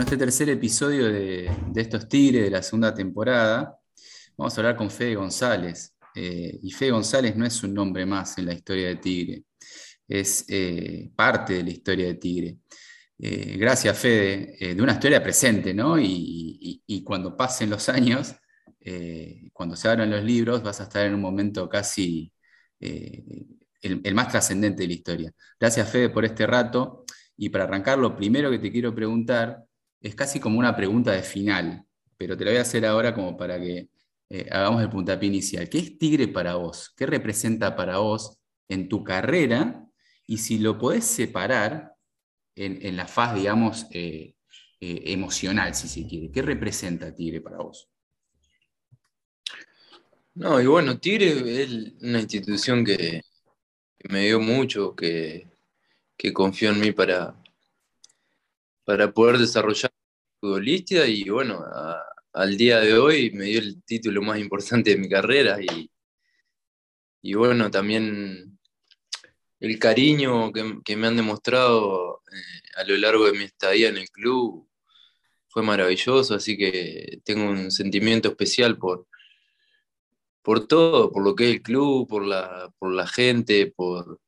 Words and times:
Bueno, 0.00 0.12
este 0.12 0.24
tercer 0.24 0.48
episodio 0.48 1.12
de, 1.12 1.50
estos 1.74 2.08
Tigres 2.08 2.44
de 2.44 2.50
la 2.50 2.62
segunda 2.62 2.94
temporada, 2.94 3.78
vamos 4.34 4.56
a 4.56 4.60
hablar 4.62 4.74
con 4.74 4.90
Fede 4.90 5.14
González. 5.14 5.94
Eh, 6.14 6.58
y 6.62 6.70
Fede 6.70 6.92
González 6.92 7.36
no 7.36 7.44
es 7.44 7.62
un 7.62 7.74
nombre 7.74 8.06
más 8.06 8.38
en 8.38 8.46
la 8.46 8.54
historia 8.54 8.88
de 8.88 8.96
Tigre, 8.96 9.44
es 10.08 10.46
eh, 10.48 11.10
parte 11.14 11.52
de 11.52 11.64
la 11.64 11.70
historia 11.70 12.06
de 12.06 12.14
Tigre. 12.14 12.56
Eh, 13.18 13.58
gracias, 13.58 13.98
Fede, 13.98 14.74
de 14.74 14.82
una 14.82 14.92
historia 14.94 15.22
presente, 15.22 15.74
¿no? 15.74 15.98
Y, 16.00 17.02
cuando 17.04 17.36
pasen 17.36 17.68
los 17.68 17.90
años, 17.90 18.34
cuando 19.52 19.76
se 19.76 19.86
abran 19.86 20.10
los 20.10 20.24
libros, 20.24 20.62
vas 20.62 20.80
a 20.80 20.84
estar 20.84 21.04
en 21.04 21.12
un 21.12 21.20
momento 21.20 21.68
casi 21.68 22.32
el, 22.80 24.14
más 24.14 24.28
trascendente 24.28 24.82
de 24.82 24.88
la 24.88 24.94
historia. 24.94 25.32
Gracias, 25.60 25.90
Fede, 25.90 26.08
por 26.08 26.24
este 26.24 26.46
rato. 26.46 27.04
Y 27.36 27.50
para 27.50 27.64
arrancar, 27.64 27.98
lo 27.98 28.16
primero 28.16 28.50
que 28.50 28.58
te 28.58 28.72
quiero 28.72 28.94
preguntar 28.94 29.66
es 30.00 30.14
casi 30.14 30.40
como 30.40 30.58
una 30.58 30.74
pregunta 30.74 31.12
de 31.12 31.22
final, 31.22 31.84
pero 32.16 32.36
te 32.36 32.44
la 32.44 32.52
voy 32.52 32.58
a 32.58 32.62
hacer 32.62 32.86
ahora 32.86 33.14
como 33.14 33.36
para 33.36 33.60
que 33.60 33.88
eh, 34.30 34.48
hagamos 34.50 34.82
el 34.82 34.90
puntapié 34.90 35.28
inicial. 35.28 35.68
¿Qué 35.68 35.78
es 35.78 35.98
Tigre 35.98 36.28
para 36.28 36.54
vos? 36.54 36.92
¿Qué 36.96 37.06
representa 37.06 37.76
para 37.76 37.98
vos 37.98 38.38
en 38.68 38.88
tu 38.88 39.04
carrera? 39.04 39.86
Y 40.26 40.38
si 40.38 40.58
lo 40.58 40.78
podés 40.78 41.04
separar 41.04 41.94
en, 42.54 42.96
la 42.96 43.06
faz, 43.06 43.34
digamos, 43.34 43.86
eh, 43.90 44.34
eh, 44.80 45.02
emocional, 45.06 45.74
si 45.74 45.88
se 45.88 46.06
quiere. 46.06 46.30
¿Qué 46.30 46.42
representa 46.42 47.14
Tigre 47.14 47.40
para 47.40 47.58
vos? 47.58 47.88
No, 50.34 50.60
y 50.60 50.66
bueno, 50.66 50.98
Tigre 50.98 51.62
es 51.62 51.92
una 52.00 52.20
institución 52.20 52.84
que, 52.84 53.22
me 54.08 54.26
dio 54.26 54.40
mucho, 54.40 54.94
que, 54.94 55.48
que 56.16 56.32
confió 56.32 56.70
en 56.70 56.80
mí 56.80 56.92
para, 56.92 57.39
para 58.84 59.12
poder 59.12 59.38
desarrollar 59.38 59.90
futbolista 60.40 61.06
y 61.06 61.28
bueno, 61.28 61.64
al 62.32 62.56
día 62.56 62.80
de 62.80 62.98
hoy 62.98 63.30
me 63.32 63.46
dio 63.46 63.60
el 63.60 63.82
título 63.84 64.22
más 64.22 64.38
importante 64.38 64.90
de 64.90 64.96
mi 64.98 65.08
carrera 65.08 65.58
y, 65.60 65.90
y 67.22 67.34
bueno, 67.34 67.70
también 67.70 68.58
el 69.60 69.78
cariño 69.78 70.52
que, 70.52 70.96
me 70.96 71.06
han 71.06 71.16
demostrado 71.16 72.22
eh, 72.32 72.62
a 72.76 72.84
lo 72.84 72.96
largo 72.96 73.26
de 73.26 73.32
mi 73.32 73.44
estadía 73.44 73.90
en 73.90 73.98
el 73.98 74.08
club 74.10 74.66
fue 75.48 75.62
maravilloso, 75.62 76.34
así 76.34 76.56
que 76.56 77.20
tengo 77.24 77.50
un 77.50 77.70
sentimiento 77.70 78.28
especial 78.30 78.78
por, 78.78 79.06
por 80.42 80.66
todo, 80.66 81.12
por 81.12 81.22
lo 81.24 81.34
que 81.34 81.44
es 81.50 81.56
el 81.56 81.62
club, 81.62 82.08
por 82.08 82.24
la, 82.24 82.72
por 82.78 82.92
la 82.92 83.06
gente, 83.06 83.66
por, 83.66 84.20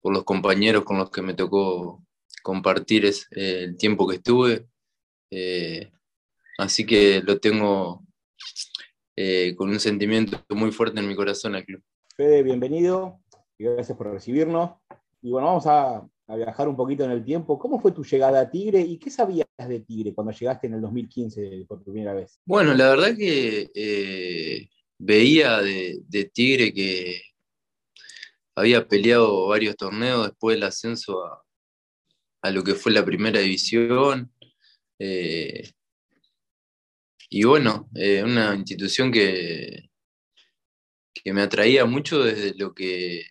por 0.00 0.12
los 0.12 0.24
compañeros 0.24 0.84
con 0.84 0.98
los 0.98 1.10
que 1.10 1.22
me 1.22 1.34
tocó 1.34 2.03
compartir 2.44 3.06
es, 3.06 3.26
eh, 3.32 3.64
el 3.64 3.76
tiempo 3.76 4.06
que 4.06 4.16
estuve. 4.16 4.68
Eh, 5.30 5.90
así 6.58 6.84
que 6.86 7.22
lo 7.22 7.40
tengo 7.40 8.04
eh, 9.16 9.54
con 9.56 9.70
un 9.70 9.80
sentimiento 9.80 10.38
muy 10.50 10.70
fuerte 10.70 11.00
en 11.00 11.08
mi 11.08 11.16
corazón 11.16 11.56
al 11.56 11.64
club. 11.64 11.82
Fede, 12.14 12.42
bienvenido 12.44 13.18
y 13.58 13.64
gracias 13.64 13.96
por 13.96 14.12
recibirnos. 14.12 14.72
Y 15.22 15.30
bueno, 15.30 15.48
vamos 15.48 15.66
a, 15.66 16.06
viajar 16.36 16.68
un 16.68 16.76
poquito 16.76 17.04
en 17.04 17.10
el 17.10 17.24
tiempo. 17.24 17.58
¿Cómo 17.58 17.80
fue 17.80 17.92
tu 17.92 18.04
llegada 18.04 18.40
a 18.40 18.50
Tigre 18.50 18.80
y 18.80 18.98
qué 18.98 19.10
sabías 19.10 19.46
de 19.56 19.80
Tigre 19.80 20.14
cuando 20.14 20.32
llegaste 20.32 20.66
en 20.66 20.74
el 20.74 20.80
2015 20.80 21.64
por 21.66 21.82
primera 21.82 22.14
vez? 22.14 22.40
Bueno, 22.44 22.74
la 22.74 22.90
verdad 22.90 23.16
que 23.16 24.68
veía 24.98 25.60
de, 25.60 26.00
de, 26.08 26.24
Tigre 26.24 26.72
que 26.72 27.20
había 28.54 28.86
peleado 28.86 29.48
varios 29.48 29.76
torneos 29.76 30.28
después 30.28 30.56
del 30.56 30.64
ascenso 30.64 31.26
a, 31.26 31.43
a 32.44 32.50
lo 32.50 32.62
que 32.62 32.74
fue 32.74 32.92
la 32.92 33.04
primera 33.04 33.40
división. 33.40 34.30
Eh, 34.98 35.72
y 37.30 37.44
bueno, 37.44 37.88
eh, 37.94 38.22
una 38.22 38.54
institución 38.54 39.10
que, 39.10 39.90
que 41.14 41.32
me 41.32 41.40
atraía 41.40 41.86
mucho 41.86 42.22
desde 42.22 42.54
lo 42.54 42.74
que, 42.74 43.24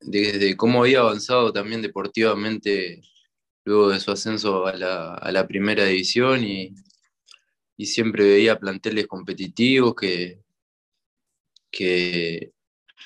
desde 0.00 0.54
cómo 0.54 0.82
había 0.82 1.00
avanzado 1.00 1.50
también 1.50 1.80
deportivamente 1.80 3.00
luego 3.64 3.88
de 3.88 4.00
su 4.00 4.10
ascenso 4.10 4.66
a 4.66 4.76
la, 4.76 5.46
primera 5.48 5.84
división 5.86 6.44
y, 6.44 6.74
siempre 7.86 8.24
veía 8.24 8.58
planteles 8.58 9.06
competitivos 9.06 9.94
que, 9.94 10.42
que 11.70 12.52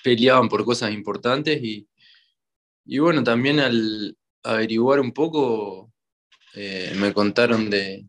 peleaban 0.02 0.48
por 0.48 0.64
cosas 0.64 0.92
importantes 0.92 1.62
y, 1.62 1.86
y 2.84 2.98
bueno, 2.98 3.22
también 3.22 3.60
al, 3.60 4.16
averiguar 4.42 5.00
un 5.00 5.12
poco, 5.12 5.92
eh, 6.54 6.92
me 6.96 7.12
contaron 7.12 7.70
de, 7.70 8.06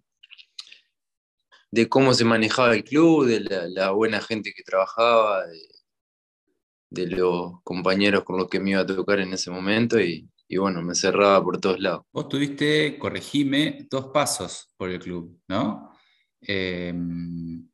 de 1.73 1.89
cómo 1.89 2.13
se 2.13 2.23
manejaba 2.23 2.75
el 2.75 2.83
club, 2.83 3.25
de 3.25 3.39
la, 3.69 3.91
buena 3.91 4.21
gente 4.21 4.53
que 4.55 4.61
trabajaba, 4.61 5.43
de, 6.91 7.07
los 7.07 7.61
compañeros 7.63 8.23
con 8.23 8.37
los 8.37 8.47
que 8.47 8.59
me 8.59 8.71
iba 8.71 8.81
a 8.81 8.85
tocar 8.85 9.19
en 9.19 9.33
ese 9.33 9.49
momento 9.49 9.99
y, 9.99 10.29
bueno, 10.55 10.83
me 10.83 10.93
cerraba 10.93 11.43
por 11.43 11.59
todos 11.59 11.79
lados. 11.79 12.03
Vos 12.11 12.29
tuviste, 12.29 12.99
corregime, 12.99 13.87
dos 13.89 14.07
pasos 14.13 14.71
por 14.77 14.91
el 14.91 14.99
club, 14.99 15.39
¿no? 15.47 15.91
Em, 16.41 17.67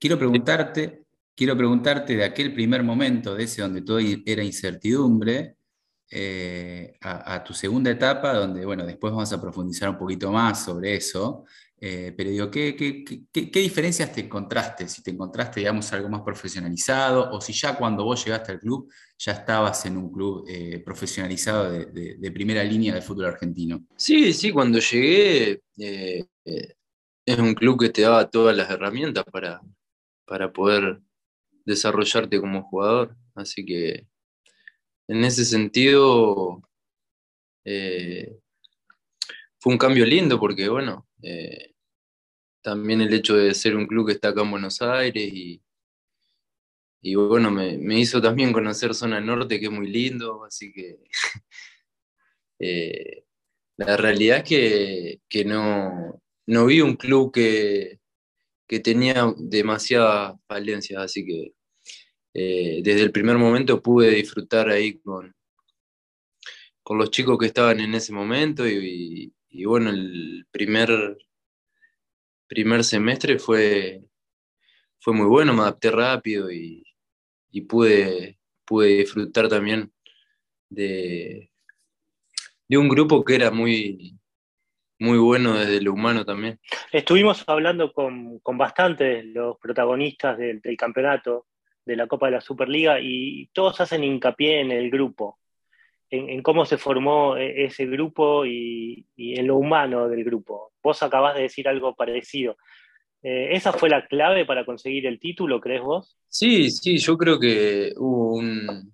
quiero 0.00 0.18
preguntarte, 0.18 1.04
quiero 1.36 1.56
preguntarte 1.56 2.16
de 2.16 2.24
aquel 2.24 2.52
primer 2.52 2.82
momento, 2.82 3.36
de 3.36 3.44
ese 3.44 3.62
donde 3.62 3.82
todo 3.82 4.00
era 4.00 4.42
incertidumbre, 4.42 5.57
eh, 6.10 6.96
a, 7.02 7.44
tu 7.44 7.52
segunda 7.52 7.90
etapa, 7.90 8.32
donde, 8.32 8.64
bueno, 8.64 8.86
después 8.86 9.12
vamos 9.12 9.30
a 9.32 9.40
profundizar 9.40 9.90
un 9.90 9.98
poquito 9.98 10.32
más 10.32 10.64
sobre 10.64 10.96
eso, 10.96 11.44
eh, 11.80 12.14
pero 12.16 12.30
digo, 12.30 12.50
¿qué, 12.50 12.74
qué, 12.74 13.60
diferencias 13.60 14.12
te 14.12 14.22
encontraste? 14.22 14.88
Si 14.88 15.02
te 15.02 15.10
encontraste, 15.10 15.60
digamos, 15.60 15.92
algo 15.92 16.08
más 16.08 16.22
profesionalizado, 16.22 17.30
o 17.30 17.40
si 17.40 17.52
ya 17.52 17.76
cuando 17.76 18.04
vos 18.04 18.24
llegaste 18.24 18.52
al 18.52 18.58
club, 18.58 18.90
ya 19.18 19.32
estabas 19.32 19.84
en 19.84 19.98
un 19.98 20.10
club 20.10 20.44
eh, 20.48 20.80
profesionalizado 20.84 21.70
de, 21.70 22.32
primera 22.32 22.64
línea 22.64 22.94
del 22.94 23.02
fútbol 23.02 23.26
argentino. 23.26 23.84
Sí, 23.96 24.32
sí, 24.32 24.50
cuando 24.50 24.78
llegué, 24.78 25.60
es 25.76 27.38
un 27.38 27.54
club 27.54 27.78
que 27.80 27.90
te 27.90 28.02
daba 28.02 28.30
todas 28.30 28.56
las 28.56 28.70
herramientas 28.70 29.24
para, 29.30 29.60
para 30.24 30.52
poder 30.52 31.00
desarrollarte 31.66 32.40
como 32.40 32.62
jugador, 32.62 33.14
así 33.34 33.64
que 33.64 34.07
en 35.08 35.24
ese 35.24 35.44
sentido, 35.44 36.62
eh, 37.64 38.38
fue 39.58 39.72
un 39.72 39.78
cambio 39.78 40.04
lindo 40.04 40.38
porque, 40.38 40.68
bueno, 40.68 41.08
eh, 41.22 41.74
también 42.62 43.00
el 43.00 43.12
hecho 43.12 43.36
de 43.36 43.54
ser 43.54 43.74
un 43.76 43.86
club 43.86 44.06
que 44.06 44.12
está 44.12 44.28
acá 44.28 44.42
en 44.42 44.50
Buenos 44.50 44.82
Aires 44.82 45.32
y, 45.32 45.62
y 47.00 47.14
bueno, 47.14 47.50
me, 47.50 47.98
hizo 47.98 48.20
también 48.20 48.52
conocer 48.52 48.94
Zona 48.94 49.20
Norte, 49.20 49.58
que 49.58 49.66
es 49.66 49.72
muy 49.72 49.88
lindo, 49.88 50.44
así 50.44 50.72
que 50.72 50.98
eh, 52.58 53.24
la 53.78 53.96
realidad 53.96 54.44
es 54.46 55.20
que, 55.28 55.44
no, 55.46 56.20
no, 56.46 56.66
vi 56.66 56.82
un 56.82 56.96
club 56.96 57.32
que, 57.32 58.00
que 58.66 58.80
tenía 58.80 59.32
demasiadas 59.38 60.34
falencias, 60.46 61.02
así 61.02 61.24
que 61.24 61.54
eh, 62.34 62.80
desde 62.82 63.02
el 63.02 63.12
primer 63.12 63.38
momento 63.38 63.82
pude 63.82 64.10
disfrutar 64.10 64.68
ahí 64.68 64.98
con, 64.98 65.34
con 66.82 66.98
los 66.98 67.10
chicos 67.10 67.36
que 67.38 67.46
estaban 67.46 67.80
en 67.80 67.94
ese 67.94 68.12
momento 68.12 68.66
y, 68.66 69.32
bueno, 69.66 69.90
el 69.90 70.46
primer, 70.50 71.18
primer 72.46 72.82
semestre 72.84 73.38
fue, 73.38 74.02
fue 74.98 75.12
muy 75.12 75.26
bueno, 75.26 75.52
me 75.52 75.60
adapté 75.60 75.90
rápido 75.90 76.50
y, 76.50 76.84
pude, 77.68 78.38
pude 78.64 78.98
disfrutar 78.98 79.48
también 79.48 79.92
de, 80.70 81.50
de 82.68 82.78
un 82.78 82.88
grupo 82.88 83.24
que 83.24 83.34
era 83.34 83.50
muy, 83.50 84.18
muy 84.98 85.18
bueno 85.18 85.58
desde 85.58 85.80
lo 85.80 85.92
humano 85.92 86.24
también. 86.24 86.58
Estuvimos 86.92 87.44
hablando 87.46 87.92
con, 87.92 88.38
con 88.38 88.56
bastantes 88.56 89.24
los 89.26 89.58
protagonistas 89.58 90.38
del 90.38 90.76
campeonato, 90.76 91.46
de 91.88 91.96
la 91.96 92.06
Copa 92.06 92.26
de 92.26 92.32
la 92.32 92.40
Superliga 92.42 93.00
y 93.00 93.48
todos 93.54 93.80
hacen 93.80 94.04
hincapié 94.04 94.60
en 94.60 94.70
el 94.70 94.90
grupo, 94.90 95.38
en, 96.10 96.42
cómo 96.42 96.66
se 96.66 96.76
formó 96.76 97.38
e, 97.38 97.64
ese 97.64 97.86
grupo 97.86 98.44
y, 98.44 99.06
en 99.16 99.46
lo 99.46 99.56
humano 99.56 100.06
del 100.06 100.22
grupo. 100.22 100.72
Vos 100.82 101.02
acabás 101.02 101.34
de 101.34 101.42
decir 101.42 101.66
algo 101.66 101.96
parecido. 101.96 102.58
Eh, 103.22 103.48
¿Esa 103.52 103.72
fue 103.72 103.88
la 103.88 104.06
clave 104.06 104.44
para 104.44 104.66
conseguir 104.66 105.06
el 105.06 105.18
título, 105.18 105.60
crees 105.60 105.82
vos? 105.82 106.18
Sí, 106.28 106.70
sí, 106.70 106.98
yo 106.98 107.16
creo 107.16 107.40
que 107.40 107.94
hubo 107.96 108.34
un 108.34 108.92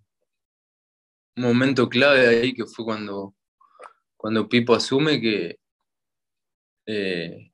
momento 1.35 1.89
clave 1.89 2.29
ahí 2.29 2.55
que 2.55 2.65
fue 2.65 2.85
cuando, 2.85 3.35
cuando 4.17 4.49
Pipo 4.49 4.73
asume 4.73 5.21
que 5.21 5.57
eh, 6.87 7.51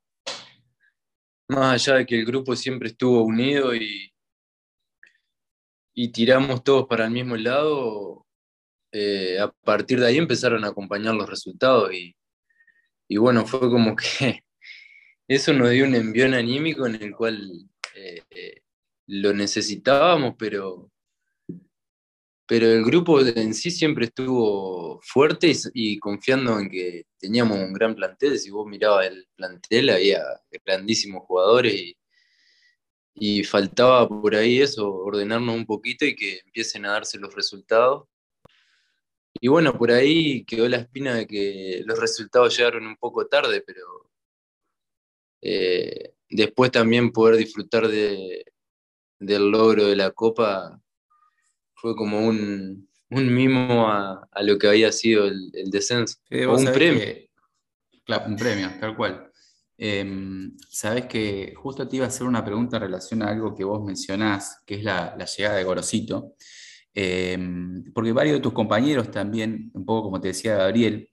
más 1.49 1.89
allá 1.89 1.99
de 1.99 2.07
que 2.07 2.17
el 2.17 2.27
grupo 2.27 2.55
siempre 2.55 2.89
estuvo 2.89 3.23
unido 3.23 3.75
y, 3.75 4.10
y 5.95 6.13
tiramos 6.13 6.63
todos 6.65 6.87
para 6.87 7.07
el 7.07 7.11
mismo 7.11 7.37
lado, 7.37 8.27
eh, 8.93 9.39
a 9.39 9.51
partir 9.51 10.01
de 10.01 10.07
ahí 10.07 10.19
empezaron 10.19 10.65
a 10.65 10.69
acompañar 10.69 11.15
los 11.15 11.29
resultados 11.29 11.93
y, 11.93 12.15
bueno, 13.17 13.47
fue 13.47 13.61
como 13.61 13.97
que 13.97 14.45
eso 15.29 15.53
nos 15.53 15.71
dio 15.71 15.85
un 15.85 15.95
envión 15.95 16.35
anímico 16.35 16.87
en 16.87 16.97
el 16.97 17.15
cual 17.15 17.69
eh, 17.95 18.63
lo 19.07 19.33
necesitábamos, 19.33 20.35
pero, 20.39 20.91
pero 22.47 22.67
el 22.67 22.85
grupo 22.85 23.21
en 23.21 23.55
sí 23.55 23.71
siempre 23.71 24.07
estuvo 24.07 25.01
fuerte 25.03 25.53
y, 25.75 25.99
confiando 25.99 26.59
en 26.59 26.71
que 26.71 27.07
teníamos 27.19 27.59
un 27.59 27.73
gran 27.73 27.95
plantel. 27.95 28.39
Si 28.39 28.51
vos 28.51 28.67
mirabas 28.67 29.07
el 29.07 29.27
plantel, 29.37 29.91
había 29.91 30.23
grandísimos 30.65 31.25
jugadores 31.27 31.75
y, 31.75 31.97
y 33.15 33.45
faltaba 33.45 34.09
por 34.09 34.35
ahí 34.35 34.61
eso, 34.61 34.93
ordenarnos 34.93 35.55
un 35.55 35.67
poquito 35.67 36.05
y 36.05 36.15
que 36.15 36.41
empiecen 36.45 36.87
a 36.87 36.93
darse 36.93 37.19
los 37.19 37.35
resultados. 37.35 38.09
Y 39.41 39.49
bueno, 39.49 39.77
por 39.77 39.91
ahí 39.91 40.45
quedó 40.45 40.69
la 40.69 40.79
espina 40.79 41.15
de 41.15 41.27
que 41.27 41.83
los 41.85 41.99
resultados 41.99 42.57
llegaron 42.57 42.87
un 42.87 42.97
poco 42.97 43.27
tarde, 43.27 43.62
pero 43.62 44.11
eh, 45.43 46.15
después 46.29 46.71
también 46.71 47.12
poder 47.12 47.37
disfrutar 47.37 47.89
de, 47.89 48.45
del 49.19 49.51
logro 49.51 49.87
de 49.87 49.97
la 49.97 50.11
Copa 50.11 50.81
fue 51.75 51.95
como 51.97 52.27
un, 52.27 52.89
mimo 53.09 53.89
a, 53.89 54.29
lo 54.43 54.59
que 54.59 54.69
había 54.69 54.93
sido 54.93 55.27
el, 55.27 55.51
descenso. 55.71 56.19
un 56.31 56.65
premio. 56.73 57.05
claro, 58.05 58.27
un 58.27 58.37
premio, 58.37 58.71
tal 58.79 58.97
cual. 58.97 59.30
Em, 59.82 60.59
Sabes 60.69 61.06
que 61.06 61.55
justo 61.56 61.88
te 61.88 61.97
iba 61.97 62.05
a 62.05 62.09
hacer 62.09 62.27
una 62.27 62.44
pregunta 62.44 62.77
en 62.77 62.82
relación 62.82 63.23
a 63.23 63.29
algo 63.29 63.55
que 63.55 63.65
vos 63.65 63.82
mencionás, 63.82 64.62
que 64.67 64.75
es 64.75 64.85
la, 64.85 65.17
llegada 65.17 65.56
de 65.56 65.65
Gorosito. 65.65 66.35
Em, 66.93 67.85
porque 67.94 68.12
varios 68.12 68.37
de 68.37 68.41
tus 68.43 68.53
compañeros 68.53 69.11
también, 69.11 69.71
un 69.75 69.85
poco 69.87 70.05
como 70.05 70.21
te 70.21 70.29
decía 70.29 70.56
Gabriel, 70.56 71.09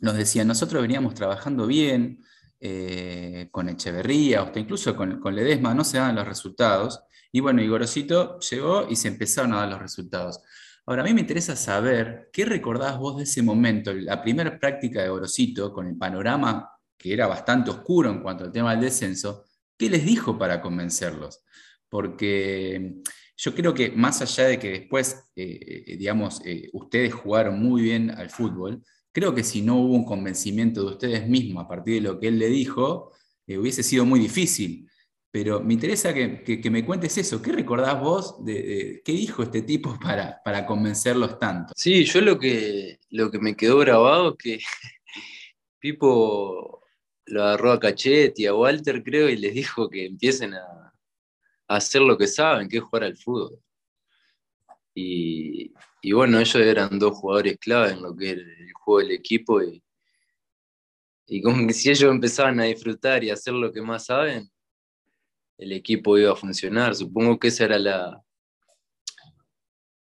nos 0.00 0.16
decían, 0.16 0.46
nosotros 0.48 0.82
veníamos 0.82 1.14
trabajando 1.14 1.66
bien 1.66 2.20
eh, 2.60 3.48
con 3.50 3.68
Echeverría, 3.70 4.42
o 4.42 4.58
incluso 4.58 4.94
con, 4.96 5.20
con, 5.20 5.34
Ledesma, 5.34 5.74
no 5.74 5.84
se 5.84 5.98
daban 5.98 6.16
los 6.16 6.26
resultados. 6.28 7.00
Y 7.32 7.40
bueno, 7.40 7.62
y 7.62 7.68
Gorosito 7.68 8.38
llegó 8.40 8.86
y 8.88 8.96
se 8.96 9.08
empezaron 9.08 9.54
a 9.54 9.58
dar 9.58 9.68
los 9.70 9.80
resultados. 9.80 10.40
Ahora, 10.86 11.02
a 11.02 11.04
mí 11.06 11.14
me 11.14 11.22
interesa 11.22 11.56
saber, 11.56 12.28
¿qué 12.32 12.44
recordás 12.44 12.98
vos 12.98 13.16
de 13.16 13.24
ese 13.24 13.42
momento, 13.42 13.92
la 13.94 14.22
primera 14.22 14.58
práctica 14.58 15.02
de 15.02 15.08
Gorosito, 15.08 15.72
con 15.72 15.86
el 15.86 15.96
panorama 15.96 16.73
que 16.96 17.12
era 17.12 17.26
bastante 17.26 17.70
oscuro 17.70 18.10
en 18.10 18.20
cuanto 18.20 18.44
al 18.44 18.52
tema 18.52 18.72
del 18.72 18.82
descenso, 18.82 19.44
¿qué 19.76 19.90
les 19.90 20.04
dijo 20.04 20.38
para 20.38 20.60
convencerlos? 20.60 21.42
Porque 21.88 23.02
yo 23.36 23.54
creo 23.54 23.74
que 23.74 23.90
más 23.90 24.22
allá 24.22 24.44
de 24.44 24.58
que 24.58 24.70
después, 24.70 25.30
eh, 25.36 25.84
eh, 25.86 25.96
digamos, 25.96 26.40
eh, 26.44 26.70
ustedes 26.72 27.12
jugaron 27.12 27.60
muy 27.60 27.82
bien 27.82 28.10
al 28.10 28.30
fútbol, 28.30 28.82
creo 29.12 29.34
que 29.34 29.42
si 29.42 29.62
no 29.62 29.76
hubo 29.76 29.94
un 29.94 30.04
convencimiento 30.04 30.84
de 30.84 30.92
ustedes 30.92 31.28
mismos 31.28 31.64
a 31.64 31.68
partir 31.68 31.94
de 31.94 32.08
lo 32.08 32.20
que 32.20 32.28
él 32.28 32.38
le 32.38 32.48
dijo, 32.48 33.12
hubiese 33.46 33.82
sido 33.82 34.04
muy 34.04 34.20
difícil. 34.20 34.88
Pero 35.30 35.60
me 35.60 35.74
interesa 35.74 36.14
que, 36.14 36.70
me 36.70 36.84
cuentes 36.84 37.18
eso. 37.18 37.42
¿Qué 37.42 37.50
recordás 37.50 38.00
vos 38.00 38.44
de, 38.44 39.02
qué 39.04 39.12
dijo 39.12 39.42
este 39.42 39.62
tipo 39.62 39.98
para, 40.02 40.40
para 40.44 40.64
convencerlos 40.64 41.38
tanto? 41.40 41.72
Sí, 41.76 42.04
yo 42.04 42.20
lo 42.20 42.38
que, 42.38 43.00
lo 43.10 43.30
que 43.32 43.40
me 43.40 43.56
quedó 43.56 43.78
grabado 43.78 44.30
es 44.30 44.36
que 44.38 44.60
Pipo 45.80 46.83
lo 47.26 47.42
agarró 47.42 47.72
a 47.72 47.80
Cachetti, 47.80 48.46
a 48.46 48.54
Walter, 48.54 49.02
creo, 49.02 49.28
y 49.28 49.36
les 49.36 49.54
dijo 49.54 49.88
que 49.88 50.06
empiecen 50.06 50.54
a, 50.54 50.92
hacer 51.68 52.02
lo 52.02 52.18
que 52.18 52.26
saben, 52.26 52.68
que 52.68 52.78
es 52.78 52.82
jugar 52.82 53.04
al 53.04 53.16
fútbol. 53.16 53.58
Y, 54.94 55.72
bueno, 56.12 56.38
ellos 56.38 56.56
eran 56.56 56.98
dos 56.98 57.16
jugadores 57.16 57.58
clave 57.58 57.92
en 57.92 58.02
lo 58.02 58.14
que 58.14 58.30
era 58.30 58.42
el 58.42 58.72
juego 58.74 59.00
del 59.00 59.10
equipo 59.12 59.62
y, 59.62 59.82
y 61.26 61.42
como 61.42 61.66
que 61.66 61.72
si 61.72 61.90
ellos 61.90 62.10
empezaban 62.12 62.60
a 62.60 62.64
disfrutar 62.64 63.24
y 63.24 63.30
a 63.30 63.34
hacer 63.34 63.54
lo 63.54 63.72
que 63.72 63.80
más 63.80 64.06
saben, 64.06 64.50
el 65.58 65.72
equipo 65.72 66.18
iba 66.18 66.32
a 66.32 66.36
funcionar. 66.36 66.94
Supongo 66.94 67.38
que 67.38 67.48
esa 67.48 67.64
era 67.64 67.78
la, 67.78 68.22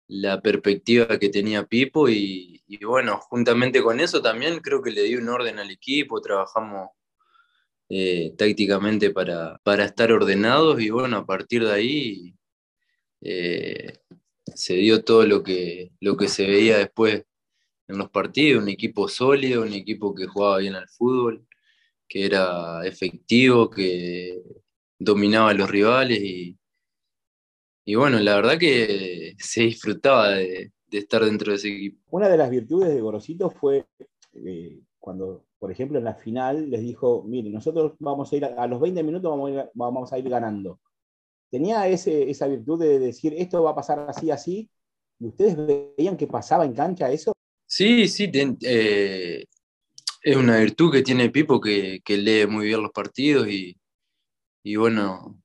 la 0.09 0.41
perspectiva 0.41 1.19
que 1.19 1.29
tenía 1.29 1.67
Pipo 1.67 2.09
y, 2.09 2.63
y, 2.67 2.85
bueno, 2.85 3.19
juntamente 3.19 3.83
con 3.83 4.01
eso 4.01 4.23
también 4.23 4.61
creo 4.61 4.83
que 4.83 4.91
le 4.91 5.03
dio 5.03 5.19
un 5.19 5.29
orden 5.29 5.59
al 5.59 5.71
equipo, 5.71 6.21
trabajamos 6.21 6.89
eh, 7.95 8.33
tácticamente 8.39 9.11
para, 9.11 9.61
estar 9.85 10.13
ordenados 10.13 10.81
y 10.81 10.89
bueno, 10.89 11.19
a 11.19 11.27
partir 11.27 11.63
de 11.63 11.73
ahí 11.73 12.35
eh, 13.21 13.99
se 14.47 14.75
dio 14.77 15.05
todo 15.05 15.27
lo 15.27 15.43
que, 15.43 15.93
lo 16.01 16.17
que 16.17 16.29
se 16.29 16.47
veía 16.47 16.79
después 16.79 17.27
en 17.89 17.99
los 17.99 18.09
partidos, 18.09 18.63
un 18.63 18.71
equipo 18.71 19.09
sólido, 19.09 19.61
un 19.61 19.75
equipo 19.75 20.15
que 20.15 20.27
jugaba 20.27 20.59
bien 20.59 20.75
al 20.75 20.89
fútbol, 20.89 21.47
que 22.09 22.25
era 22.25 22.81
efectivo, 22.87 23.69
que 23.69 24.41
dominaba 24.99 25.51
a 25.51 25.55
los 25.55 25.71
rivales 25.71 26.19
y, 26.23 26.59
y 27.85 27.95
bueno, 27.95 28.19
la 28.21 28.37
verdad 28.37 28.59
que 28.59 29.35
se 29.37 29.65
disfrutaba 29.65 30.31
de, 30.31 30.73
estar 30.91 31.23
dentro 31.27 31.53
de 31.53 31.57
ese 31.57 31.69
equipo. 31.69 32.01
Una 32.11 32.31
de 32.31 32.39
las 32.39 32.49
virtudes 32.49 32.95
de 32.95 33.03
Gorosito 33.03 33.51
fue 33.51 33.85
eh, 34.33 34.81
cuando 34.99 35.45
por 35.63 35.71
ejemplo, 35.71 35.97
en 35.97 36.05
la 36.05 36.17
final 36.17 36.71
les 36.71 36.81
dijo, 36.81 37.23
mire, 37.23 37.49
nosotros 37.49 37.93
vamos 38.01 38.33
a 38.33 38.37
ir 38.37 38.45
a, 38.45 38.67
los 38.67 38.81
20 38.81 39.01
minutos 39.05 39.31
vamos 39.75 40.13
a 40.13 40.19
ir, 40.19 40.29
ganando. 40.29 40.81
Tenía 41.53 41.87
ese, 41.87 42.29
esa 42.29 42.49
virtud 42.49 42.81
de 42.81 42.99
decir, 42.99 43.33
esto 43.39 43.63
va 43.63 43.71
a 43.71 43.75
pasar 43.77 44.05
así, 44.09 44.33
así, 44.33 44.69
y 45.21 45.27
ustedes 45.29 45.57
veían 45.97 46.17
que 46.17 46.27
pasaba 46.27 46.65
en 46.65 46.75
cancha 46.75 47.13
eso. 47.13 47.33
Sí, 47.65 48.09
sí, 48.09 48.29
eh, 48.63 49.45
es 50.23 50.37
una 50.37 50.59
virtud 50.59 50.91
que 50.91 51.03
tiene 51.03 51.31
Pipo 51.31 51.61
que, 51.61 52.03
lee 52.09 52.45
muy 52.49 52.67
bien 52.67 52.83
los 52.83 52.91
partidos 52.91 53.47
y, 53.47 53.77
bueno, 54.75 55.41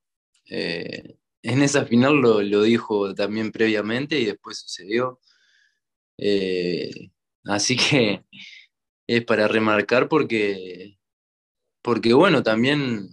eh, 0.50 1.14
en 1.42 1.62
esa 1.62 1.84
final 1.84 2.16
lo, 2.16 2.62
dijo 2.62 3.14
también 3.14 3.52
previamente 3.52 4.18
y 4.18 4.24
después 4.24 4.58
sucedió. 4.58 5.20
Eh, 6.16 6.90
así 7.44 7.76
que 7.76 8.24
es 9.08 9.24
para 9.24 9.48
remarcar 9.48 10.06
porque, 10.08 10.98
porque 11.82 12.12
bueno, 12.12 12.42
también 12.42 13.08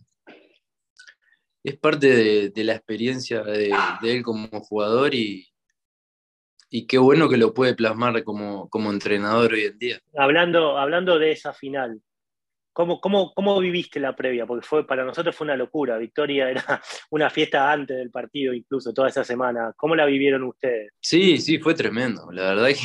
es 1.63 1.77
parte 1.77 2.51
de, 2.51 2.63
la 2.63 2.73
experiencia 2.73 3.41
de, 3.41 3.73
él 4.03 4.21
como 4.21 4.47
jugador 4.59 5.15
y, 5.15 5.47
y 6.69 6.85
qué 6.85 6.97
bueno 6.97 7.29
que 7.29 7.37
lo 7.37 7.53
puede 7.53 7.75
plasmar 7.75 8.23
como, 8.25 8.69
como 8.69 8.91
entrenador 8.91 9.53
hoy 9.53 9.63
en 9.63 9.79
día. 9.79 9.99
Hablando, 10.17 10.77
hablando 10.77 11.17
de 11.17 11.31
esa 11.31 11.53
final, 11.53 12.01
¿cómo, 12.73 12.99
cómo, 12.99 13.33
cómo 13.33 13.57
viviste 13.61 14.01
la 14.01 14.17
previa? 14.17 14.45
Porque 14.45 14.67
fue, 14.67 14.85
para 14.85 15.05
nosotros 15.05 15.33
fue 15.33 15.45
una 15.45 15.55
locura. 15.55 15.97
Victoria 15.97 16.49
era 16.49 16.81
una 17.09 17.29
fiesta 17.29 17.71
antes 17.71 17.95
del 17.95 18.11
partido, 18.11 18.53
incluso 18.53 18.93
toda 18.93 19.07
esa 19.07 19.23
semana. 19.23 19.71
¿Cómo 19.77 19.95
la 19.95 20.05
vivieron 20.05 20.43
ustedes? 20.43 20.91
Sí, 20.99 21.37
sí, 21.37 21.57
fue 21.57 21.73
tremendo. 21.73 22.29
La 22.33 22.53
verdad 22.53 22.67
que 22.67 22.75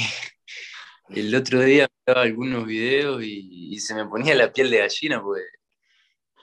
el 1.14 1.34
otro 1.34 1.62
día 1.62 1.88
miraba 2.06 2.22
algunos 2.22 2.66
videos 2.66 3.22
y, 3.24 3.78
se 3.80 3.94
me 3.94 4.06
ponía 4.06 4.34
la 4.34 4.52
piel 4.52 4.70
de 4.70 4.78
gallina, 4.78 5.22
porque 5.22 5.42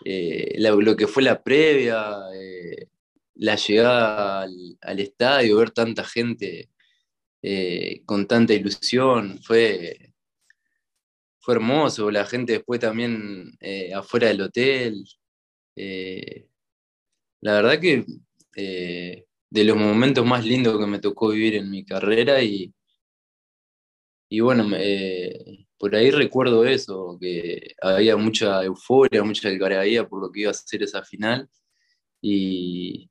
eh, 0.06 0.56
lo 0.60 0.96
que 0.96 1.08
fue 1.08 1.24
la 1.24 1.42
previa, 1.44 2.16
eh, 2.34 2.88
la 3.36 3.56
llegada 3.56 4.44
al, 4.44 5.00
estadio, 5.00 5.58
ver 5.58 5.72
tanta 5.72 6.04
gente 6.04 6.70
eh, 7.42 8.02
con 8.06 8.28
tanta 8.28 8.54
ilusión, 8.54 9.40
fue, 9.44 10.14
fue 11.40 11.56
hermoso. 11.56 12.12
La 12.12 12.26
gente 12.26 12.54
después 12.54 12.80
también 12.80 13.58
afuera 13.96 14.28
del 14.30 14.42
hotel. 14.42 15.04
la 17.42 17.54
verdad 17.54 17.80
que 17.80 18.06
de 19.50 19.64
los 19.64 19.78
momentos 19.78 20.26
más 20.26 20.46
lindos 20.46 20.80
que 20.80 20.88
me 20.88 21.00
tocó 21.00 21.30
vivir 21.30 21.56
en 21.56 21.70
mi 21.70 21.86
carrera 21.86 22.42
y, 22.44 22.74
y 24.30 24.40
bueno, 24.42 24.68
por 25.78 25.96
ahí 25.96 26.12
recuerdo 26.12 26.66
eso, 26.66 27.18
que 27.20 27.76
había 27.82 28.18
mucha 28.18 28.64
euforia, 28.64 29.24
mucha 29.24 29.50
algarabía 29.50 30.08
por 30.08 30.22
lo 30.22 30.32
que 30.32 30.42
iba 30.42 30.52
a 30.52 30.54
ser 30.54 30.84
esa 30.84 31.04
final. 31.04 31.50
Y, 32.22 33.10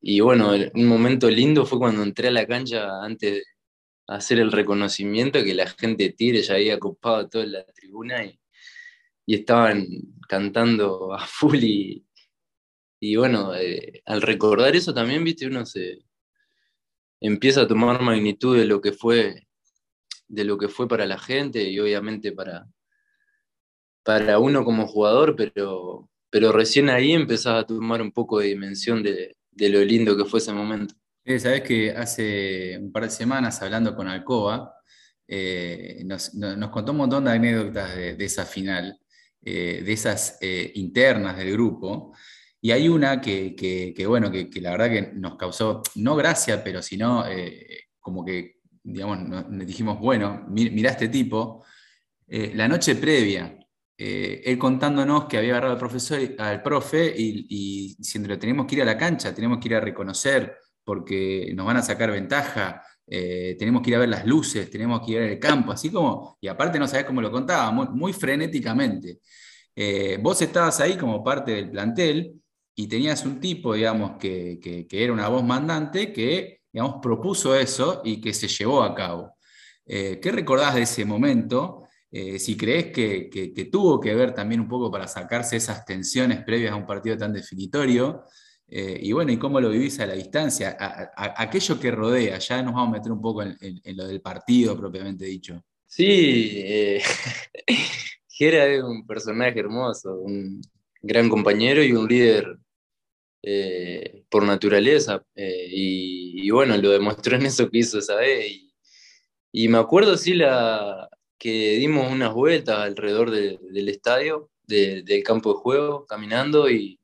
y 0.00 0.20
bueno, 0.20 0.52
un 0.74 0.86
momento 0.86 1.30
lindo 1.30 1.66
fue 1.66 1.78
cuando 1.78 2.02
entré 2.02 2.28
a 2.28 2.32
la 2.32 2.46
cancha 2.46 3.02
antes 3.02 3.32
de 3.32 3.44
hacer 4.08 4.38
el 4.40 4.52
reconocimiento, 4.52 5.42
que 5.44 5.54
la 5.54 5.68
gente 5.68 6.04
de 6.04 6.10
Tigre 6.12 6.42
ya 6.42 6.54
había 6.54 6.76
ocupado 6.76 7.28
toda 7.28 7.46
la 7.46 7.64
tribuna 7.66 8.24
y, 8.24 8.38
y 9.26 9.34
estaban 9.36 9.86
cantando 10.28 11.14
a 11.14 11.26
full. 11.26 11.62
Y, 11.62 12.06
y 13.00 13.16
bueno, 13.16 13.54
eh, 13.56 14.02
al 14.06 14.22
recordar 14.22 14.76
eso 14.76 14.94
también, 14.94 15.24
viste, 15.24 15.46
uno 15.46 15.64
se 15.66 16.00
empieza 17.20 17.62
a 17.62 17.68
tomar 17.68 18.02
magnitud 18.02 18.58
de 18.58 18.66
lo 18.66 18.80
que 18.80 18.92
fue 18.92 19.46
de 20.30 20.44
lo 20.44 20.56
que 20.56 20.68
fue 20.68 20.88
para 20.88 21.06
la 21.06 21.18
gente 21.18 21.62
y 21.62 21.78
obviamente 21.80 22.32
para, 22.32 22.66
para 24.04 24.38
uno 24.38 24.64
como 24.64 24.86
jugador, 24.86 25.34
pero, 25.36 26.08
pero 26.30 26.52
recién 26.52 26.88
ahí 26.88 27.12
empezaba 27.12 27.60
a 27.60 27.66
tomar 27.66 28.00
un 28.00 28.12
poco 28.12 28.38
de 28.38 28.46
dimensión 28.46 29.02
de, 29.02 29.36
lo 29.56 29.84
lindo 29.84 30.16
que 30.16 30.24
fue 30.24 30.38
ese 30.38 30.52
momento. 30.52 30.94
Sabes 31.38 31.62
que 31.62 31.90
hace 31.90 32.78
un 32.80 32.92
par 32.92 33.04
de 33.04 33.10
semanas 33.10 33.60
hablando 33.60 33.94
con 33.94 34.08
Alcoba, 34.08 34.74
eh, 35.26 36.02
nos, 36.04 36.30
contó 36.70 36.92
un 36.92 36.98
montón 36.98 37.24
de 37.24 37.32
anécdotas 37.32 37.94
de, 37.94 38.24
esa 38.24 38.46
final. 38.46 38.98
de 39.40 39.92
esas 39.92 40.38
internas 40.74 41.36
del 41.36 41.52
grupo. 41.52 42.14
Y 42.60 42.70
hay 42.70 42.88
una 42.88 43.20
que, 43.20 43.94
bueno, 44.06 44.30
que, 44.30 44.48
la 44.60 44.70
verdad 44.70 44.90
que 44.90 45.12
nos 45.12 45.36
causó, 45.36 45.82
no 45.96 46.14
gracia, 46.14 46.62
pero 46.62 46.82
sino 46.82 47.24
como 48.00 48.24
que, 48.24 48.59
digamos, 48.82 49.18
dijimos, 49.66 49.98
bueno, 49.98 50.46
mira 50.48 50.90
este 50.90 51.08
tipo, 51.08 51.64
la 52.26 52.68
noche 52.68 52.96
previa, 52.96 53.58
él 53.96 54.58
contándonos 54.58 55.26
que 55.26 55.36
había 55.36 55.50
agarrado 55.50 55.74
al 55.74 55.78
profesor, 55.78 56.18
al 56.38 56.62
profe 56.62 57.12
y, 57.16 57.46
y 57.48 57.96
diciéndole, 57.96 58.36
tenemos 58.36 58.66
que 58.66 58.76
ir 58.76 58.82
a 58.82 58.86
la 58.86 58.96
cancha, 58.96 59.34
tenemos 59.34 59.58
que 59.58 59.68
ir 59.68 59.74
a 59.74 59.80
reconocer 59.80 60.56
porque 60.84 61.52
nos 61.54 61.66
van 61.66 61.76
a 61.76 61.82
sacar 61.82 62.10
ventaja, 62.10 62.82
eh, 63.06 63.56
tenemos 63.58 63.82
que 63.82 63.90
ir 63.90 63.96
a 63.96 64.00
ver 64.00 64.08
las 64.08 64.24
luces, 64.24 64.70
tenemos 64.70 65.04
que 65.04 65.12
ir 65.12 65.18
al 65.20 65.38
campo, 65.38 65.72
así 65.72 65.90
como, 65.90 66.38
y 66.40 66.46
aparte 66.46 66.78
no 66.78 66.86
sabés 66.86 67.06
cómo 67.06 67.20
lo 67.20 67.30
contaba, 67.30 67.70
muy, 67.72 68.12
frenéticamente. 68.12 69.18
Eh, 69.74 70.18
vos 70.22 70.40
estabas 70.42 70.80
ahí 70.80 70.96
como 70.96 71.22
parte 71.24 71.52
del 71.52 71.70
plantel 71.70 72.40
y 72.74 72.86
tenías 72.86 73.24
un 73.24 73.40
tipo, 73.40 73.74
digamos, 73.74 74.12
que, 74.18 74.86
era 74.90 75.12
una 75.12 75.28
voz 75.28 75.44
mandante 75.44 76.12
que, 76.12 76.59
digamos, 76.72 76.96
propuso 77.02 77.54
eso 77.54 78.02
y 78.04 78.20
que 78.20 78.32
se 78.32 78.48
llevó 78.48 78.82
a 78.82 78.94
cabo. 78.94 79.36
Eh, 79.86 80.18
¿Qué 80.20 80.30
recordás 80.30 80.74
de 80.74 80.82
ese 80.82 81.04
momento? 81.04 81.76
si 82.12 82.56
crees 82.56 82.86
que, 82.86 83.68
tuvo 83.70 84.00
que 84.00 84.12
ver 84.12 84.34
también 84.34 84.60
un 84.60 84.66
poco 84.66 84.90
para 84.90 85.06
sacarse 85.06 85.54
esas 85.54 85.84
tensiones 85.84 86.42
previas 86.42 86.72
a 86.72 86.76
un 86.76 86.84
partido 86.84 87.16
tan 87.16 87.32
definitorio, 87.32 88.24
eh, 88.72 89.00
y 89.02 89.10
bueno, 89.10 89.32
¿y 89.32 89.36
cómo 89.36 89.60
lo 89.60 89.70
vivís 89.70 89.98
a 89.98 90.06
la 90.06 90.14
distancia? 90.14 90.76
aquello 91.16 91.80
que 91.80 91.90
rodea, 91.90 92.38
ya 92.38 92.62
nos 92.62 92.74
vamos 92.74 92.90
a 92.90 92.98
meter 92.98 93.10
un 93.10 93.20
poco 93.20 93.42
en, 93.42 93.56
lo 93.96 94.06
del 94.06 94.20
partido 94.20 94.78
propiamente 94.78 95.24
dicho. 95.24 95.64
Sí, 95.86 96.52
eh, 96.56 97.02
es 98.38 98.82
un 98.84 99.04
personaje 99.06 99.58
hermoso, 99.58 100.14
un 100.14 100.60
gran 101.02 101.28
compañero 101.28 101.82
y 101.82 101.92
un 101.92 102.06
líder 102.06 102.58
eh, 103.42 104.24
por 104.30 104.44
naturaleza. 104.44 105.24
y, 105.36 106.50
bueno, 106.50 106.76
lo 106.76 106.90
demostró 106.90 107.36
en 107.36 107.46
eso 107.46 107.70
que 107.70 107.78
hizo 107.78 107.98
esa 107.98 108.16
vez. 108.16 108.52
Y, 109.52 109.68
me 109.68 109.78
acuerdo, 109.78 110.16
sí, 110.16 110.34
la, 110.34 111.08
que 111.38 111.76
dimos 111.78 112.10
unas 112.10 112.32
vueltas 112.34 112.78
alrededor 112.78 113.30
del 113.30 113.88
estadio, 113.88 114.50
del 114.66 115.22
campo 115.24 115.54
de 115.54 115.60
juego, 115.60 116.06
caminando 116.06 116.70
y 116.70 117.00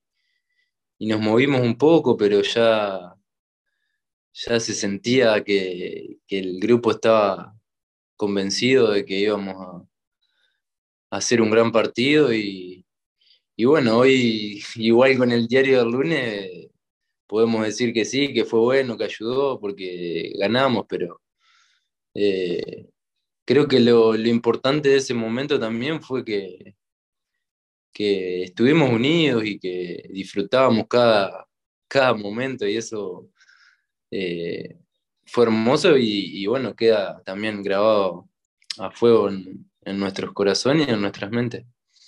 y 0.98 1.06
nos 1.06 1.20
movimos 1.20 1.60
un 1.60 1.76
poco, 1.76 2.16
pero 2.16 2.40
ya, 2.42 3.14
ya 4.32 4.60
se 4.60 4.74
sentía 4.74 5.42
que, 5.44 6.18
el 6.28 6.60
grupo 6.60 6.90
estaba 6.92 7.54
convencido 8.16 8.90
de 8.92 9.04
que 9.04 9.18
íbamos 9.18 9.56
a, 9.56 9.86
hacer 11.10 11.40
un 11.40 11.50
gran 11.50 11.72
partido 11.72 12.32
y, 12.32 12.85
bueno, 13.64 13.98
hoy 13.98 14.62
igual 14.76 15.16
con 15.18 15.32
el 15.32 15.46
diario 15.48 15.78
del 15.80 15.90
lunes 15.90 16.68
podemos 17.26 17.64
decir 17.64 17.92
que 17.92 18.04
sí, 18.04 18.32
que 18.34 18.44
fue 18.44 18.60
bueno, 18.60 18.96
que 18.96 19.04
ayudó 19.04 19.58
porque 19.60 20.32
ganamos, 20.38 20.86
pero 20.88 21.20
eh, 22.14 22.88
creo 23.44 23.68
que 23.68 23.80
lo, 23.80 24.14
lo, 24.16 24.28
importante 24.28 24.90
de 24.90 24.96
ese 24.96 25.14
momento 25.14 25.58
también 25.58 26.02
fue 26.02 26.24
que, 26.24 26.76
que 27.96 28.42
estuvimos 28.44 28.90
unidos 28.90 29.44
y 29.46 29.58
que 29.58 30.04
disfrutábamos 30.10 30.86
cada, 30.86 31.48
cada 31.88 32.12
momento 32.14 32.66
y 32.66 32.76
eso 32.76 33.30
eh, 34.10 34.78
fue 35.24 35.44
hermoso 35.44 35.96
y, 35.96 36.46
bueno, 36.46 36.76
queda 36.76 37.22
también 37.24 37.62
grabado 37.62 38.28
a 38.78 38.90
fuego 38.90 39.30
en, 39.30 39.66
nuestros 39.98 40.32
corazones 40.32 40.88
y 40.88 40.90
en 40.90 41.00
nuestras 41.00 41.30
mentes. 41.30 41.64